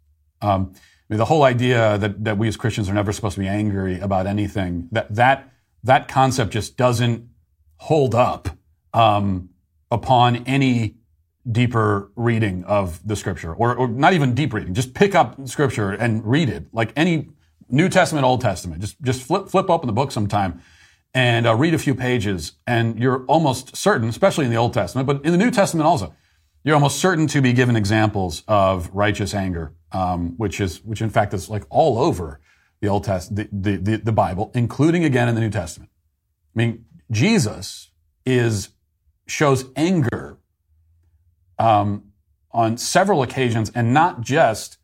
[0.41, 3.41] Um, I mean, the whole idea that that we as Christians are never supposed to
[3.41, 5.53] be angry about anything that that
[5.85, 7.29] that concept just doesn't
[7.77, 8.49] hold up
[8.93, 9.51] um,
[9.91, 10.97] upon any
[11.51, 15.93] deeper reading of the scripture or, or, not even deep reading just pick up scripture
[15.93, 16.67] and read it.
[16.73, 17.31] Like any
[17.71, 20.61] new testament old testament just just flip flip open the book sometime
[21.15, 25.07] and uh, read a few pages and you're almost certain especially in the old testament
[25.07, 26.15] but in the new testament also
[26.65, 31.11] you're almost certain to be given examples of righteous anger um, which is which in
[31.11, 32.41] fact is like all over
[32.81, 35.91] the Old Testament, the, the, the, the Bible, including again in the New Testament.
[36.55, 37.91] I mean, Jesus
[38.25, 38.71] is,
[39.27, 40.39] shows anger,
[41.59, 42.05] um,
[42.51, 44.79] on several occasions and not just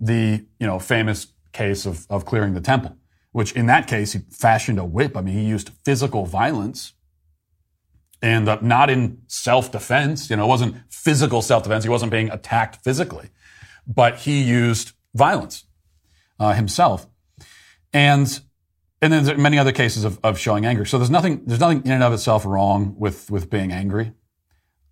[0.00, 2.96] the, you know, famous case of, of clearing the temple,
[3.32, 5.16] which in that case, he fashioned a whip.
[5.16, 6.94] I mean, he used physical violence
[8.22, 10.30] and uh, not in self-defense.
[10.30, 11.84] You know, it wasn't physical self-defense.
[11.84, 13.30] He wasn't being attacked physically,
[13.86, 15.65] but he used violence
[16.38, 17.06] uh, himself,
[17.92, 18.40] and
[19.02, 20.84] and then there are many other cases of, of showing anger.
[20.84, 24.12] So there's nothing there's nothing in and of itself wrong with with being angry.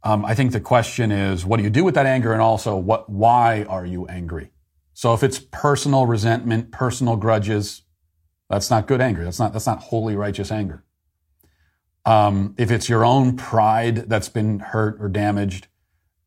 [0.02, 2.76] Um, I think the question is, what do you do with that anger, and also
[2.76, 4.50] what why are you angry?
[4.92, 7.82] So if it's personal resentment, personal grudges,
[8.48, 9.24] that's not good anger.
[9.24, 10.84] That's not that's not holy righteous anger.
[12.04, 15.68] Um, if it's your own pride that's been hurt or damaged,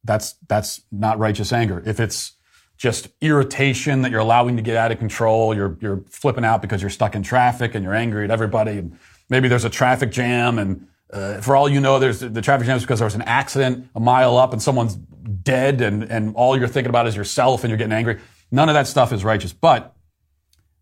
[0.03, 1.83] that's that's not righteous anger.
[1.85, 2.33] If it's
[2.77, 5.55] just irritation that you're allowing to get out of control.
[5.55, 8.77] You're, you're flipping out because you're stuck in traffic and you're angry at everybody.
[8.77, 8.97] And
[9.29, 10.59] maybe there's a traffic jam.
[10.59, 13.23] And uh, for all you know, there's the traffic jam is because there was an
[13.23, 15.81] accident a mile up and someone's dead.
[15.81, 18.19] And, and all you're thinking about is yourself and you're getting angry.
[18.51, 19.53] None of that stuff is righteous.
[19.53, 19.95] But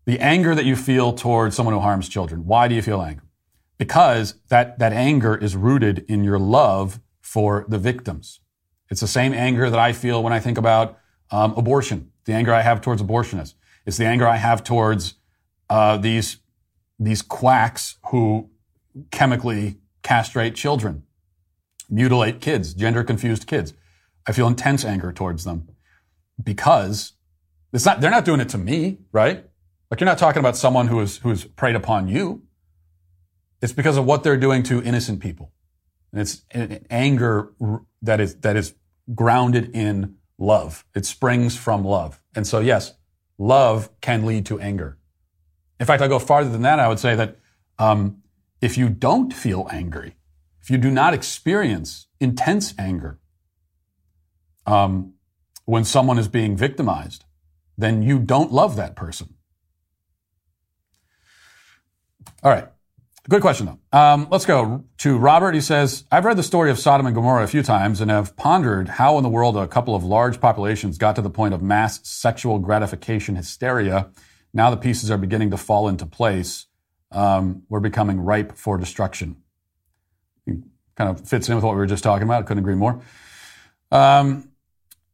[0.04, 3.22] the anger that you feel towards someone who harms children, why do you feel anger?
[3.78, 8.40] Because that, that anger is rooted in your love for the victims.
[8.90, 10.98] It's the same anger that I feel when I think about
[11.30, 13.54] um, abortion, the anger I have towards abortionists.
[13.84, 15.14] It's the anger I have towards
[15.70, 16.38] uh, these
[16.98, 18.50] these quacks who
[19.10, 21.02] chemically castrate children,
[21.90, 23.74] mutilate kids, gender confused kids.
[24.26, 25.68] I feel intense anger towards them
[26.42, 27.12] because
[27.72, 29.44] it's not they're not doing it to me, right?
[29.90, 32.42] Like you're not talking about someone who is who's preyed upon you.
[33.62, 35.52] It's because of what they're doing to innocent people.
[36.12, 37.52] And it's an anger
[38.02, 38.74] that is that is
[39.14, 40.84] grounded in love.
[40.94, 42.22] It springs from love.
[42.34, 42.94] And so, yes,
[43.38, 44.98] love can lead to anger.
[45.78, 46.78] In fact, I go farther than that.
[46.78, 47.38] I would say that
[47.78, 48.22] um,
[48.60, 50.16] if you don't feel angry,
[50.60, 53.18] if you do not experience intense anger
[54.66, 55.14] um,
[55.64, 57.24] when someone is being victimized,
[57.78, 59.34] then you don't love that person.
[62.42, 62.68] All right.
[63.28, 63.98] Good question, though.
[63.98, 65.54] Um, let's go to Robert.
[65.54, 68.36] He says, I've read the story of Sodom and Gomorrah a few times and have
[68.36, 71.60] pondered how in the world a couple of large populations got to the point of
[71.60, 74.10] mass sexual gratification hysteria.
[74.54, 76.66] Now the pieces are beginning to fall into place.
[77.10, 79.42] Um, we're becoming ripe for destruction.
[80.46, 80.58] It
[80.94, 82.46] kind of fits in with what we were just talking about.
[82.46, 83.00] Couldn't agree more.
[83.90, 84.50] Um,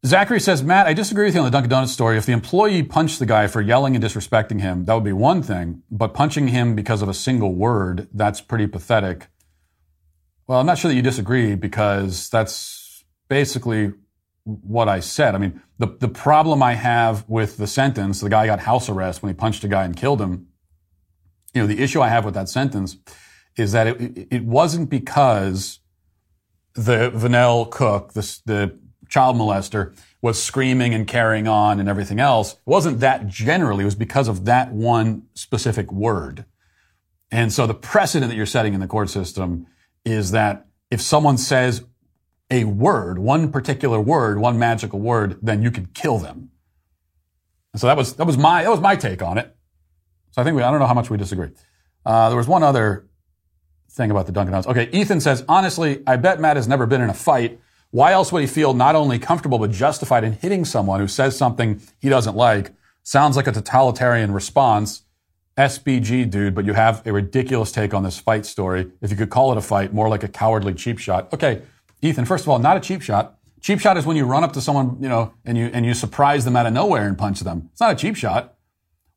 [0.05, 2.17] Zachary says, Matt, I disagree with you on the Dunkin' Donuts story.
[2.17, 5.41] If the employee punched the guy for yelling and disrespecting him, that would be one
[5.41, 5.81] thing.
[5.89, 9.27] But punching him because of a single word, that's pretty pathetic.
[10.45, 13.93] Well, I'm not sure that you disagree because that's basically
[14.43, 15.35] what I said.
[15.35, 19.23] I mean, the, the problem I have with the sentence, the guy got house arrest
[19.23, 20.47] when he punched a guy and killed him.
[21.53, 22.97] You know, the issue I have with that sentence
[23.55, 25.79] is that it, it wasn't because
[26.73, 28.79] the Vanell cook, the, the
[29.13, 32.53] child molester, was screaming and carrying on and everything else.
[32.53, 33.83] It wasn't that generally.
[33.83, 36.45] It was because of that one specific word.
[37.29, 39.67] And so the precedent that you're setting in the court system
[40.03, 41.83] is that if someone says
[42.49, 46.49] a word, one particular word, one magical word, then you could kill them.
[47.71, 49.55] And so that was that was my that was my take on it.
[50.31, 51.49] So I think we I don't know how much we disagree.
[52.03, 53.07] Uh, there was one other
[53.91, 54.67] thing about the Dunkin' Donuts.
[54.67, 57.59] Okay, Ethan says honestly, I bet Matt has never been in a fight.
[57.93, 61.37] Why else would he feel not only comfortable but justified in hitting someone who says
[61.37, 62.71] something he doesn't like?
[63.03, 65.03] Sounds like a totalitarian response.
[65.59, 68.91] SBG dude, but you have a ridiculous take on this fight story.
[69.01, 71.31] If you could call it a fight, more like a cowardly cheap shot.
[71.31, 71.61] Okay,
[72.01, 73.37] Ethan, first of all, not a cheap shot.
[73.61, 75.93] Cheap shot is when you run up to someone, you know, and you and you
[75.93, 77.69] surprise them out of nowhere and punch them.
[77.73, 78.55] It's not a cheap shot.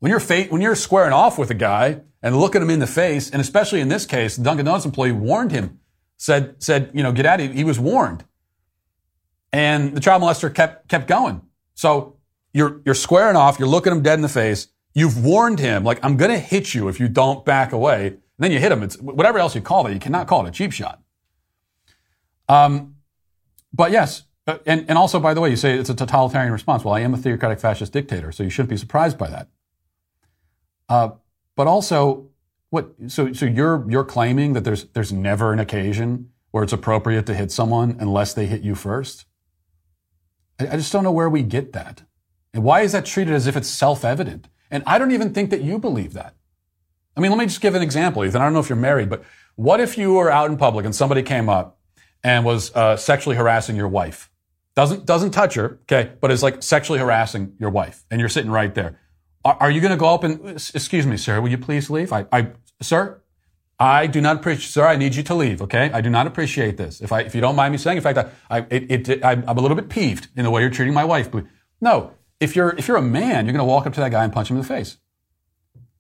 [0.01, 2.87] When you're fa- when you're squaring off with a guy and looking him in the
[2.87, 5.81] face, and especially in this case, the Dunkin' Donuts employee warned him,
[6.19, 7.55] said said, you know, get out of here.
[7.55, 8.25] He was warned,
[9.53, 11.43] and the child molester kept kept going.
[11.75, 12.17] So
[12.53, 13.59] you're you're squaring off.
[13.59, 14.69] You're looking him dead in the face.
[14.95, 18.07] You've warned him, like I'm going to hit you if you don't back away.
[18.07, 18.83] And then you hit him.
[18.83, 19.93] It's whatever else you call it.
[19.93, 21.03] You cannot call it a cheap shot.
[22.49, 22.97] Um,
[23.73, 26.85] but yes, uh, and, and also, by the way, you say it's a totalitarian response.
[26.85, 29.49] Well, I am a theocratic fascist dictator, so you shouldn't be surprised by that.
[30.89, 31.11] Uh,
[31.57, 32.31] but also,
[32.71, 32.95] what?
[33.09, 37.35] So, so you're you're claiming that there's there's never an occasion where it's appropriate to
[37.35, 39.27] hit someone unless they hit you first.
[40.59, 42.03] I, just don't know where we get that,
[42.55, 44.49] and why is that treated as if it's self-evident?
[44.71, 46.35] And I don't even think that you believe that.
[47.17, 48.41] I mean, let me just give an example, Ethan.
[48.41, 50.95] I don't know if you're married, but what if you were out in public and
[50.95, 51.77] somebody came up
[52.27, 54.31] and was uh, sexually harassing your wife.
[54.75, 58.51] Doesn't doesn't touch her, okay, but is like sexually harassing your wife, and you're sitting
[58.51, 58.99] right there.
[59.45, 61.41] Are, are you going to go up and excuse me, sir?
[61.41, 62.13] Will you please leave?
[62.13, 62.51] I, I,
[62.83, 63.23] sir,
[63.79, 64.87] I do not appreciate, sir.
[64.87, 65.91] I need you to leave, okay?
[65.93, 67.01] I do not appreciate this.
[67.01, 69.45] If I, if you don't mind me saying, in fact, I, I it, it, I'm
[69.47, 71.29] a little bit peeved in the way you're treating my wife.
[71.81, 74.25] No, if you're if you're a man, you're going to walk up to that guy
[74.25, 74.97] and punch him in the face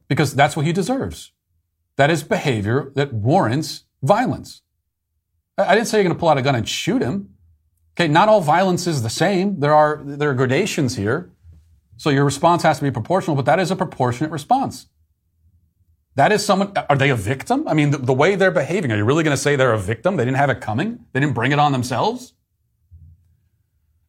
[0.08, 1.32] because that's what he deserves.
[1.96, 4.62] That is behavior that warrants violence.
[5.58, 7.30] I didn't say you're going to pull out a gun and shoot him.
[7.94, 9.60] Okay, not all violence is the same.
[9.60, 11.30] There are there are gradations here.
[11.98, 14.86] So your response has to be proportional, but that is a proportionate response.
[16.16, 17.68] That is someone, are they a victim?
[17.68, 19.78] I mean, the, the way they're behaving, are you really going to say they're a
[19.78, 20.16] victim?
[20.16, 21.04] They didn't have it coming?
[21.12, 22.32] They didn't bring it on themselves?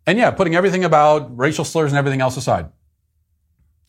[0.06, 2.70] And yeah, putting everything about racial slurs and everything else aside,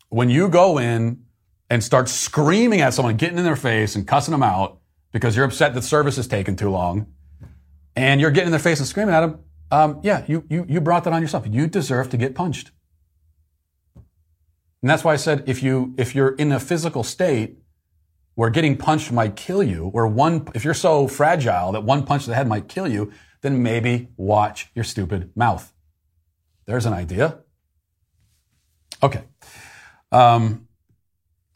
[0.09, 1.23] when you go in
[1.71, 4.81] and start screaming at someone, getting in their face and cussing them out
[5.13, 7.07] because you're upset that service is taking too long,
[7.95, 9.39] and you're getting in their face and screaming at them,
[9.71, 11.47] um, yeah, you, you, you brought that on yourself.
[11.49, 12.73] You deserve to get punched.
[14.83, 17.59] And that's why I said if you, if you're in a physical state
[18.39, 22.23] where getting punched might kill you, or one, if you're so fragile that one punch
[22.23, 23.11] to the head might kill you,
[23.41, 25.75] then maybe watch your stupid mouth.
[26.65, 27.41] There's an idea.
[29.03, 29.25] Okay.
[30.13, 30.69] Um,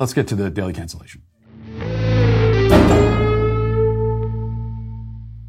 [0.00, 1.22] let's get to the daily cancellation.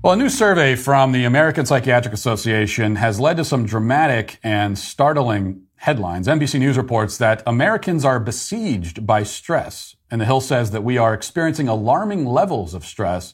[0.04, 4.78] Well, a new survey from the American Psychiatric Association has led to some dramatic and
[4.78, 6.28] startling headlines.
[6.28, 11.00] NBC News reports that Americans are besieged by stress, and The Hill says that we
[11.00, 13.34] are experiencing alarming levels of stress.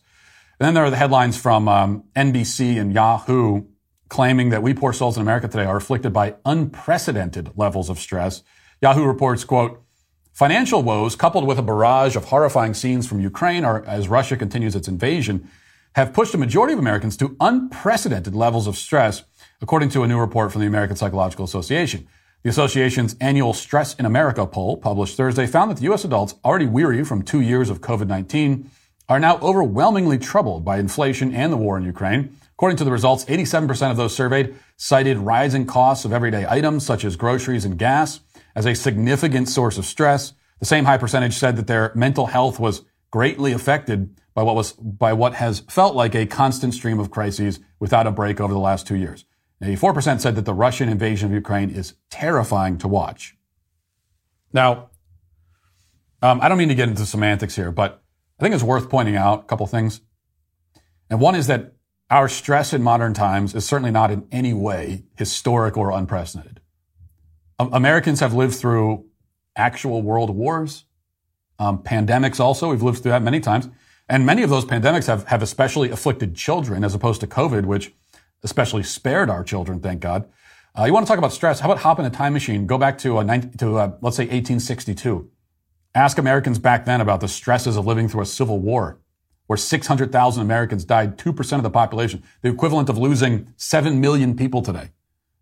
[0.58, 3.66] And then there are the headlines from um, NBC and Yahoo
[4.08, 8.44] claiming that we poor souls in America today are afflicted by unprecedented levels of stress.
[8.82, 9.84] Yahoo reports, quote,
[10.32, 14.74] financial woes coupled with a barrage of horrifying scenes from Ukraine are, as Russia continues
[14.74, 15.50] its invasion
[15.96, 19.24] have pushed a majority of Americans to unprecedented levels of stress,
[19.62, 22.08] according to a new report from the American Psychological Association.
[22.42, 26.06] The association's annual Stress in America poll, published Thursday, found that U.S.
[26.06, 28.66] adults already weary from two years of COVID-19
[29.10, 32.38] are now overwhelmingly troubled by inflation and the war in Ukraine.
[32.54, 37.04] According to the results, 87% of those surveyed cited rising costs of everyday items such
[37.04, 38.22] as groceries and gas
[38.56, 40.32] as a significant source of stress.
[40.60, 44.72] The same high percentage said that their mental health was greatly affected by what was,
[44.72, 48.60] by what has felt like a constant stream of crises without a break over the
[48.60, 49.26] last two years.
[49.62, 53.36] 84% said that the Russian invasion of Ukraine is terrifying to watch.
[54.54, 54.90] Now,
[56.22, 58.02] um, I don't mean to get into semantics here, but
[58.40, 60.02] I think it's worth pointing out a couple things.
[61.10, 61.74] And one is that
[62.10, 66.62] our stress in modern times is certainly not in any way historic or unprecedented.
[67.60, 69.06] Americans have lived through
[69.56, 70.86] actual world wars,
[71.60, 72.70] um, pandemics also.
[72.70, 73.70] We've lived through that many times.
[74.08, 77.94] And many of those pandemics have, have especially afflicted children as opposed to COVID, which
[78.44, 80.30] especially spared our children, thank God.
[80.78, 81.60] Uh, you want to talk about stress?
[81.60, 84.24] How about hop in a time machine, go back to, 19, to uh, let's say
[84.24, 85.30] 1862.
[85.96, 89.00] Ask Americans back then about the stresses of living through a civil war
[89.48, 94.62] where 600,000 Americans died, 2% of the population, the equivalent of losing 7 million people
[94.62, 94.92] today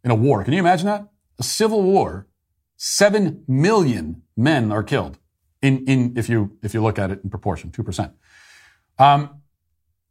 [0.01, 0.45] in a war.
[0.45, 1.09] Can you imagine that?
[1.37, 2.25] A civil war,
[2.77, 5.19] 7 million men are killed
[5.61, 8.13] in, in, if you, if you look at it in proportion, 2%.
[8.97, 9.41] Um,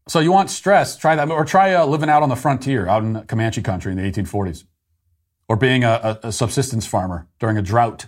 [0.08, 3.02] so you want stress, try that, or try uh, living out on the frontier, out
[3.02, 4.64] in Comanche country in the 1840s,
[5.48, 8.06] or being a, a subsistence farmer during a drought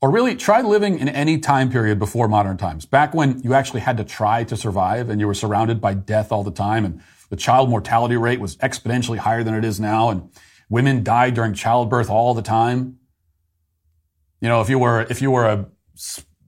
[0.00, 3.80] or really try living in any time period before modern times, back when you actually
[3.80, 7.00] had to try to survive and you were surrounded by death all the time and
[7.28, 10.30] the child mortality rate was exponentially higher than it is now and
[10.68, 12.96] women died during childbirth all the time.
[14.40, 15.66] You know, if you were, if you were a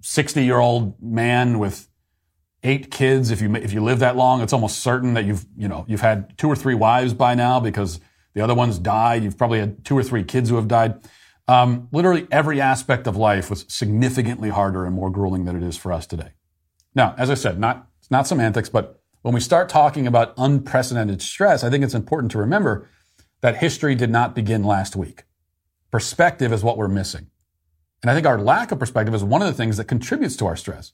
[0.01, 1.89] 60 year old man with
[2.63, 5.69] eight kids, if you, if you live that long, it's almost certain that you've, you
[5.69, 8.01] know, you've had two or three wives by now because
[8.35, 9.25] the other ones died.
[9.25, 11.01] You've probably had two or three kids who have died.
[11.49, 15.77] Um, literally every aspect of life was significantly harder and more grueling than it is
[15.77, 16.31] for us today.
[16.95, 21.21] Now, as I said, not, it's not semantics, but when we start talking about unprecedented
[21.21, 22.89] stress, I think it's important to remember
[23.41, 25.25] that history did not begin last week.
[25.91, 27.29] Perspective is what we're missing.
[28.03, 30.47] And I think our lack of perspective is one of the things that contributes to
[30.47, 30.93] our stress.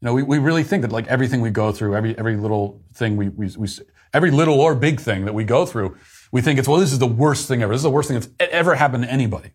[0.00, 2.82] You know, we, we really think that like everything we go through, every, every little
[2.94, 3.68] thing we, we, we,
[4.12, 5.96] every little or big thing that we go through
[6.32, 7.72] we think it's, well, this is the worst thing ever.
[7.72, 9.52] This is the worst thing that's ever happened to anybody.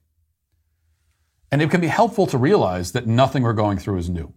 [1.51, 4.33] And it can be helpful to realize that nothing we're going through is new.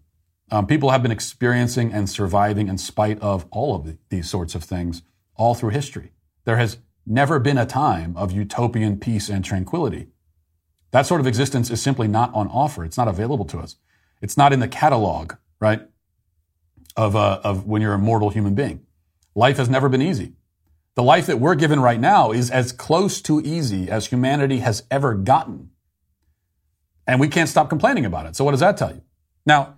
[0.50, 4.54] Um, people have been experiencing and surviving in spite of all of the, these sorts
[4.54, 5.02] of things
[5.36, 6.12] all through history.
[6.44, 10.08] There has never been a time of utopian peace and tranquility.
[10.90, 12.84] That sort of existence is simply not on offer.
[12.84, 13.76] It's not available to us.
[14.20, 15.82] It's not in the catalog, right,
[16.96, 18.86] of, uh, of when you're a mortal human being.
[19.34, 20.34] Life has never been easy.
[20.94, 24.84] The life that we're given right now is as close to easy as humanity has
[24.90, 25.70] ever gotten.
[27.06, 28.36] And we can't stop complaining about it.
[28.36, 29.02] So what does that tell you?
[29.44, 29.76] Now,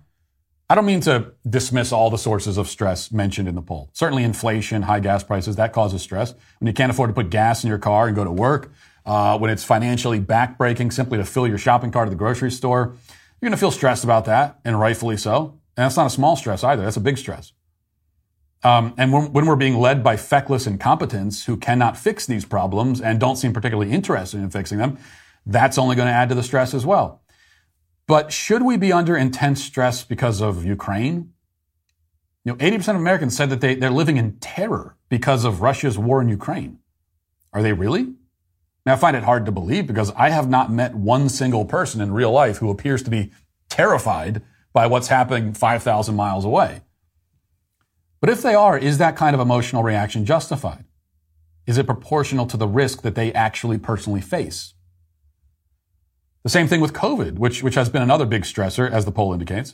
[0.69, 3.89] I don't mean to dismiss all the sources of stress mentioned in the poll.
[3.93, 6.35] Certainly inflation, high gas prices, that causes stress.
[6.59, 8.71] When you can't afford to put gas in your car and go to work,
[9.05, 12.95] uh, when it's financially backbreaking simply to fill your shopping cart at the grocery store,
[13.39, 15.56] you're going to feel stressed about that, and rightfully so.
[15.77, 16.83] And that's not a small stress either.
[16.83, 17.53] That's a big stress.
[18.63, 22.99] Um, and when, when, we're being led by feckless incompetents who cannot fix these problems
[22.99, 24.97] and don't seem particularly interested in fixing them,
[25.45, 27.21] that's only going to add to the stress as well.
[28.07, 31.33] But should we be under intense stress because of Ukraine?
[32.43, 35.97] You know, 80% of Americans said that they, they're living in terror because of Russia's
[35.97, 36.79] war in Ukraine.
[37.53, 38.13] Are they really?
[38.85, 42.01] Now, I find it hard to believe because I have not met one single person
[42.01, 43.31] in real life who appears to be
[43.69, 44.41] terrified
[44.77, 46.81] by what's happening 5,000 miles away.
[48.21, 50.85] But if they are, is that kind of emotional reaction justified?
[51.65, 54.75] Is it proportional to the risk that they actually personally face?
[56.43, 59.33] The same thing with COVID, which, which has been another big stressor, as the poll
[59.33, 59.73] indicates.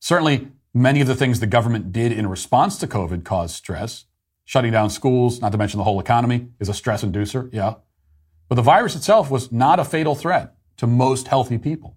[0.00, 4.04] Certainly, many of the things the government did in response to COVID caused stress.
[4.44, 7.76] Shutting down schools, not to mention the whole economy, is a stress inducer, yeah.
[8.50, 11.96] But the virus itself was not a fatal threat to most healthy people.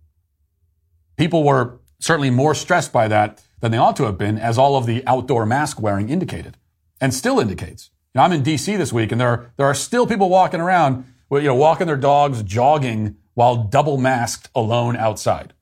[1.18, 4.78] People were certainly more stressed by that than they ought to have been, as all
[4.78, 6.58] of the outdoor mask wearing indicated
[7.02, 7.92] and still indicates.
[8.14, 10.62] You know, I'm in DC this week and there are, there are still people walking
[10.62, 15.54] around, you know, walking their dogs, jogging while double masked alone outside.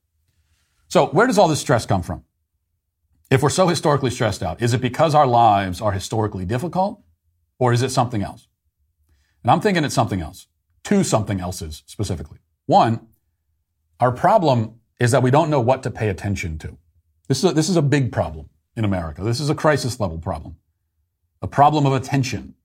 [0.88, 2.24] So where does all this stress come from?
[3.30, 7.02] If we're so historically stressed out, is it because our lives are historically difficult
[7.60, 8.48] or is it something else?
[9.44, 10.48] And I'm thinking it's something else.
[10.84, 12.40] Two something else's specifically.
[12.66, 13.08] One,
[14.00, 16.78] our problem is that we don't know what to pay attention to.
[17.28, 19.24] This is a, this is a big problem in America.
[19.24, 20.58] This is a crisis level problem.
[21.41, 22.56] A problem of attention.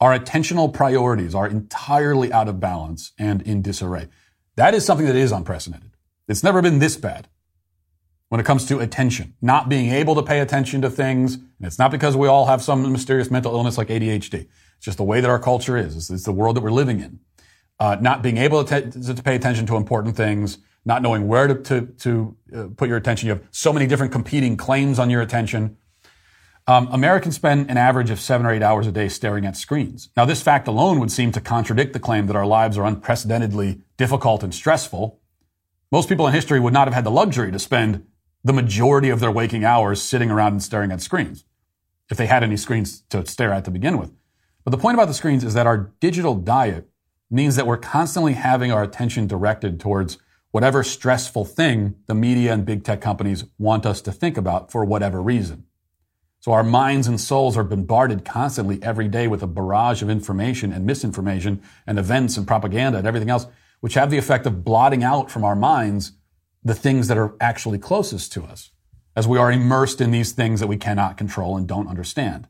[0.00, 4.08] Our attentional priorities are entirely out of balance and in disarray.
[4.56, 5.92] That is something that is unprecedented.
[6.28, 7.28] It's never been this bad
[8.28, 11.34] when it comes to attention, not being able to pay attention to things.
[11.34, 14.48] And it's not because we all have some mysterious mental illness like ADHD.
[14.76, 15.96] It's just the way that our culture is.
[15.96, 17.20] It's, it's the world that we're living in.
[17.78, 21.46] Uh, not being able to, t- to pay attention to important things, not knowing where
[21.46, 23.28] to, to, to uh, put your attention.
[23.28, 25.76] You have so many different competing claims on your attention.
[26.66, 30.10] Um, Americans spend an average of seven or eight hours a day staring at screens.
[30.16, 33.80] Now, this fact alone would seem to contradict the claim that our lives are unprecedentedly
[33.96, 35.20] difficult and stressful.
[35.90, 38.06] Most people in history would not have had the luxury to spend
[38.44, 41.44] the majority of their waking hours sitting around and staring at screens.
[42.12, 44.12] if they had any screens to stare at to begin with.
[44.64, 46.88] But the point about the screens is that our digital diet
[47.30, 50.18] means that we're constantly having our attention directed towards
[50.52, 54.84] whatever stressful thing the media and big tech companies want us to think about for
[54.84, 55.64] whatever reason.
[56.40, 60.72] So our minds and souls are bombarded constantly every day with a barrage of information
[60.72, 63.46] and misinformation and events and propaganda and everything else,
[63.80, 66.12] which have the effect of blotting out from our minds
[66.64, 68.70] the things that are actually closest to us
[69.16, 72.48] as we are immersed in these things that we cannot control and don't understand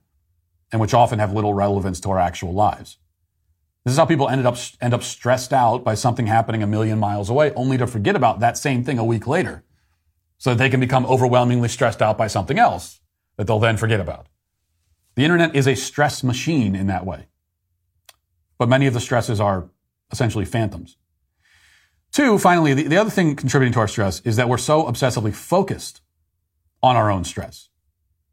[0.70, 2.96] and which often have little relevance to our actual lives.
[3.84, 6.98] This is how people ended up, end up stressed out by something happening a million
[6.98, 9.64] miles away, only to forget about that same thing a week later.
[10.38, 13.00] So that they can become overwhelmingly stressed out by something else
[13.36, 14.26] that they'll then forget about.
[15.14, 17.26] The internet is a stress machine in that way.
[18.58, 19.68] But many of the stresses are
[20.10, 20.96] essentially phantoms.
[22.12, 25.34] Two, finally, the, the other thing contributing to our stress is that we're so obsessively
[25.34, 26.02] focused
[26.82, 27.70] on our own stress.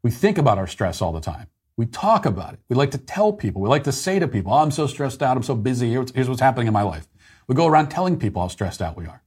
[0.02, 1.46] We think about our stress all the time.
[1.80, 2.60] We talk about it.
[2.68, 3.62] We like to tell people.
[3.62, 5.38] We like to say to people, oh, I'm so stressed out.
[5.38, 5.90] I'm so busy.
[5.90, 7.08] Here's what's happening in my life.
[7.48, 9.22] We go around telling people how stressed out we are.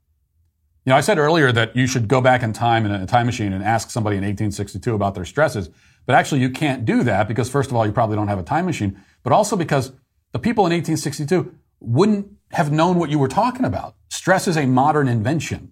[0.85, 3.25] You know, I said earlier that you should go back in time in a time
[3.25, 5.71] machine and ask somebody in 1862 about their stresses.
[6.05, 8.43] But actually, you can't do that because, first of all, you probably don't have a
[8.43, 9.91] time machine, but also because
[10.31, 13.95] the people in 1862 wouldn't have known what you were talking about.
[14.09, 15.71] Stress is a modern invention.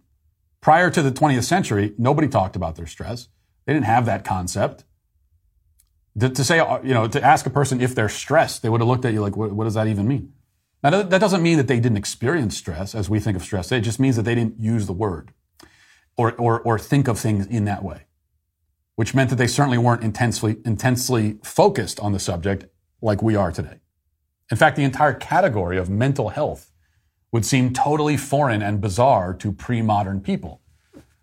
[0.62, 3.28] Prior to the 20th century, nobody talked about their stress.
[3.68, 4.84] They didn't have that concept.
[6.20, 8.82] To, to, say, uh, you know, to ask a person if they're stressed, they would
[8.82, 10.34] have looked at you like, what, what does that even mean?
[10.84, 13.72] Now, that doesn't mean that they didn't experience stress as we think of stress.
[13.72, 15.32] It just means that they didn't use the word
[16.18, 18.06] or, or, or think of things in that way,
[18.96, 22.66] which meant that they certainly weren't intensely, intensely focused on the subject
[23.02, 23.80] like we are today.
[24.50, 26.72] In fact, the entire category of mental health
[27.32, 30.62] would seem totally foreign and bizarre to pre-modern people.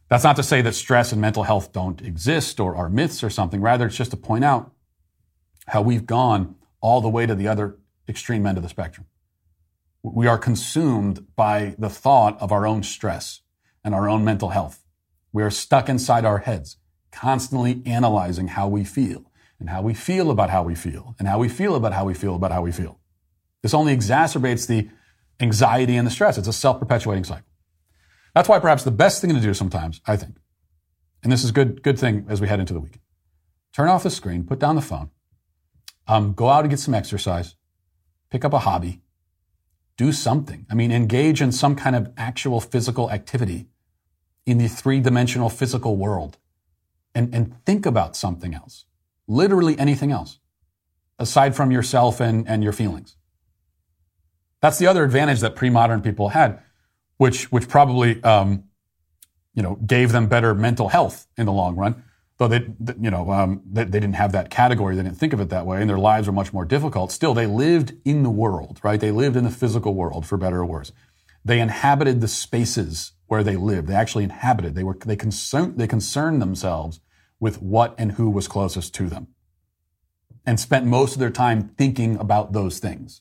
[0.09, 3.29] That's not to say that stress and mental health don't exist or are myths or
[3.29, 3.61] something.
[3.61, 4.73] Rather, it's just to point out
[5.69, 9.07] how we've gone all the way to the other extreme end of the spectrum.
[10.03, 13.43] We are consumed by the thought of our own stress
[13.85, 14.85] and our own mental health.
[15.33, 16.77] We are stuck inside our heads,
[17.13, 21.39] constantly analyzing how we feel and how we feel about how we feel and how
[21.39, 22.99] we feel about how we feel about how we feel.
[23.63, 24.89] This only exacerbates the
[25.41, 26.39] anxiety and the stress.
[26.39, 27.47] It's a self-perpetuating cycle.
[28.35, 30.37] That's why perhaps the best thing to do sometimes, I think,
[31.23, 33.03] and this is good, good thing as we head into the weekend.
[33.73, 35.11] Turn off the screen, put down the phone,
[36.09, 37.55] um, go out and get some exercise,
[38.31, 39.03] pick up a hobby,
[39.97, 40.67] do something.
[40.71, 43.69] I mean, engage in some kind of actual physical activity
[44.47, 46.39] in the three dimensional physical world
[47.15, 48.87] and, and think about something else,
[49.27, 50.39] literally anything else
[51.19, 53.17] aside from yourself and, and your feelings.
[54.61, 56.61] That's the other advantage that pre-modern people had,
[57.17, 58.65] which, which probably, um,
[59.55, 62.05] you know, gave them better mental health in the long run.
[62.39, 62.69] Though they,
[63.01, 65.67] you know, um, they, they, didn't have that category, they didn't think of it that
[65.67, 67.11] way, and their lives were much more difficult.
[67.11, 69.01] Still, they lived in the world, right?
[69.01, 70.93] They lived in the physical world, for better or worse.
[71.45, 73.89] They inhabited the spaces where they lived.
[73.89, 74.77] They actually inhabited.
[74.77, 77.01] They were they concern they concerned themselves
[77.41, 79.29] with what and who was closest to them,
[80.47, 83.21] and spent most of their time thinking about those things.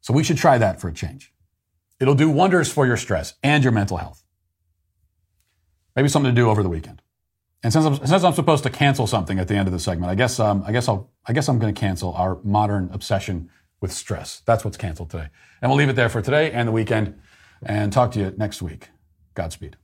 [0.00, 1.34] So we should try that for a change.
[2.00, 4.22] It'll do wonders for your stress and your mental health.
[5.94, 7.02] Maybe something to do over the weekend.
[7.62, 10.10] And since I'm, since I'm supposed to cancel something at the end of the segment,
[10.10, 13.50] I guess um, I guess I'll I guess I'm going to cancel our modern obsession
[13.80, 14.42] with stress.
[14.46, 15.28] That's what's canceled today,
[15.60, 17.18] and we'll leave it there for today and the weekend,
[17.62, 18.90] and talk to you next week.
[19.34, 19.76] Godspeed.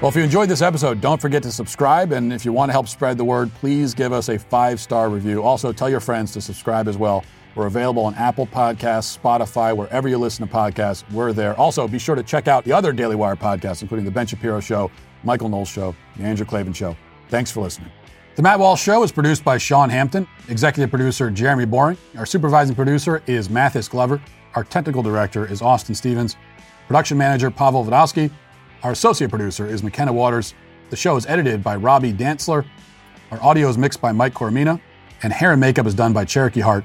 [0.00, 2.10] Well, if you enjoyed this episode, don't forget to subscribe.
[2.10, 5.08] And if you want to help spread the word, please give us a five star
[5.08, 5.44] review.
[5.44, 7.24] Also, tell your friends to subscribe as well.
[7.54, 11.04] We're available on Apple Podcasts, Spotify, wherever you listen to podcasts.
[11.12, 11.54] We're there.
[11.58, 14.60] Also, be sure to check out the other Daily Wire podcasts, including The Ben Shapiro
[14.60, 14.90] Show,
[15.22, 16.96] Michael Knowles Show, The Andrew Klavan Show.
[17.28, 17.90] Thanks for listening.
[18.34, 21.98] The Matt Walsh Show is produced by Sean Hampton, executive producer Jeremy Boring.
[22.16, 24.22] Our supervising producer is Mathis Glover.
[24.54, 26.36] Our technical director is Austin Stevens.
[26.86, 28.30] Production manager Pavel Vodowski.
[28.82, 30.54] Our associate producer is McKenna Waters.
[30.88, 32.64] The show is edited by Robbie Dantzler.
[33.30, 34.80] Our audio is mixed by Mike Coromina.
[35.22, 36.84] And hair and makeup is done by Cherokee Hart.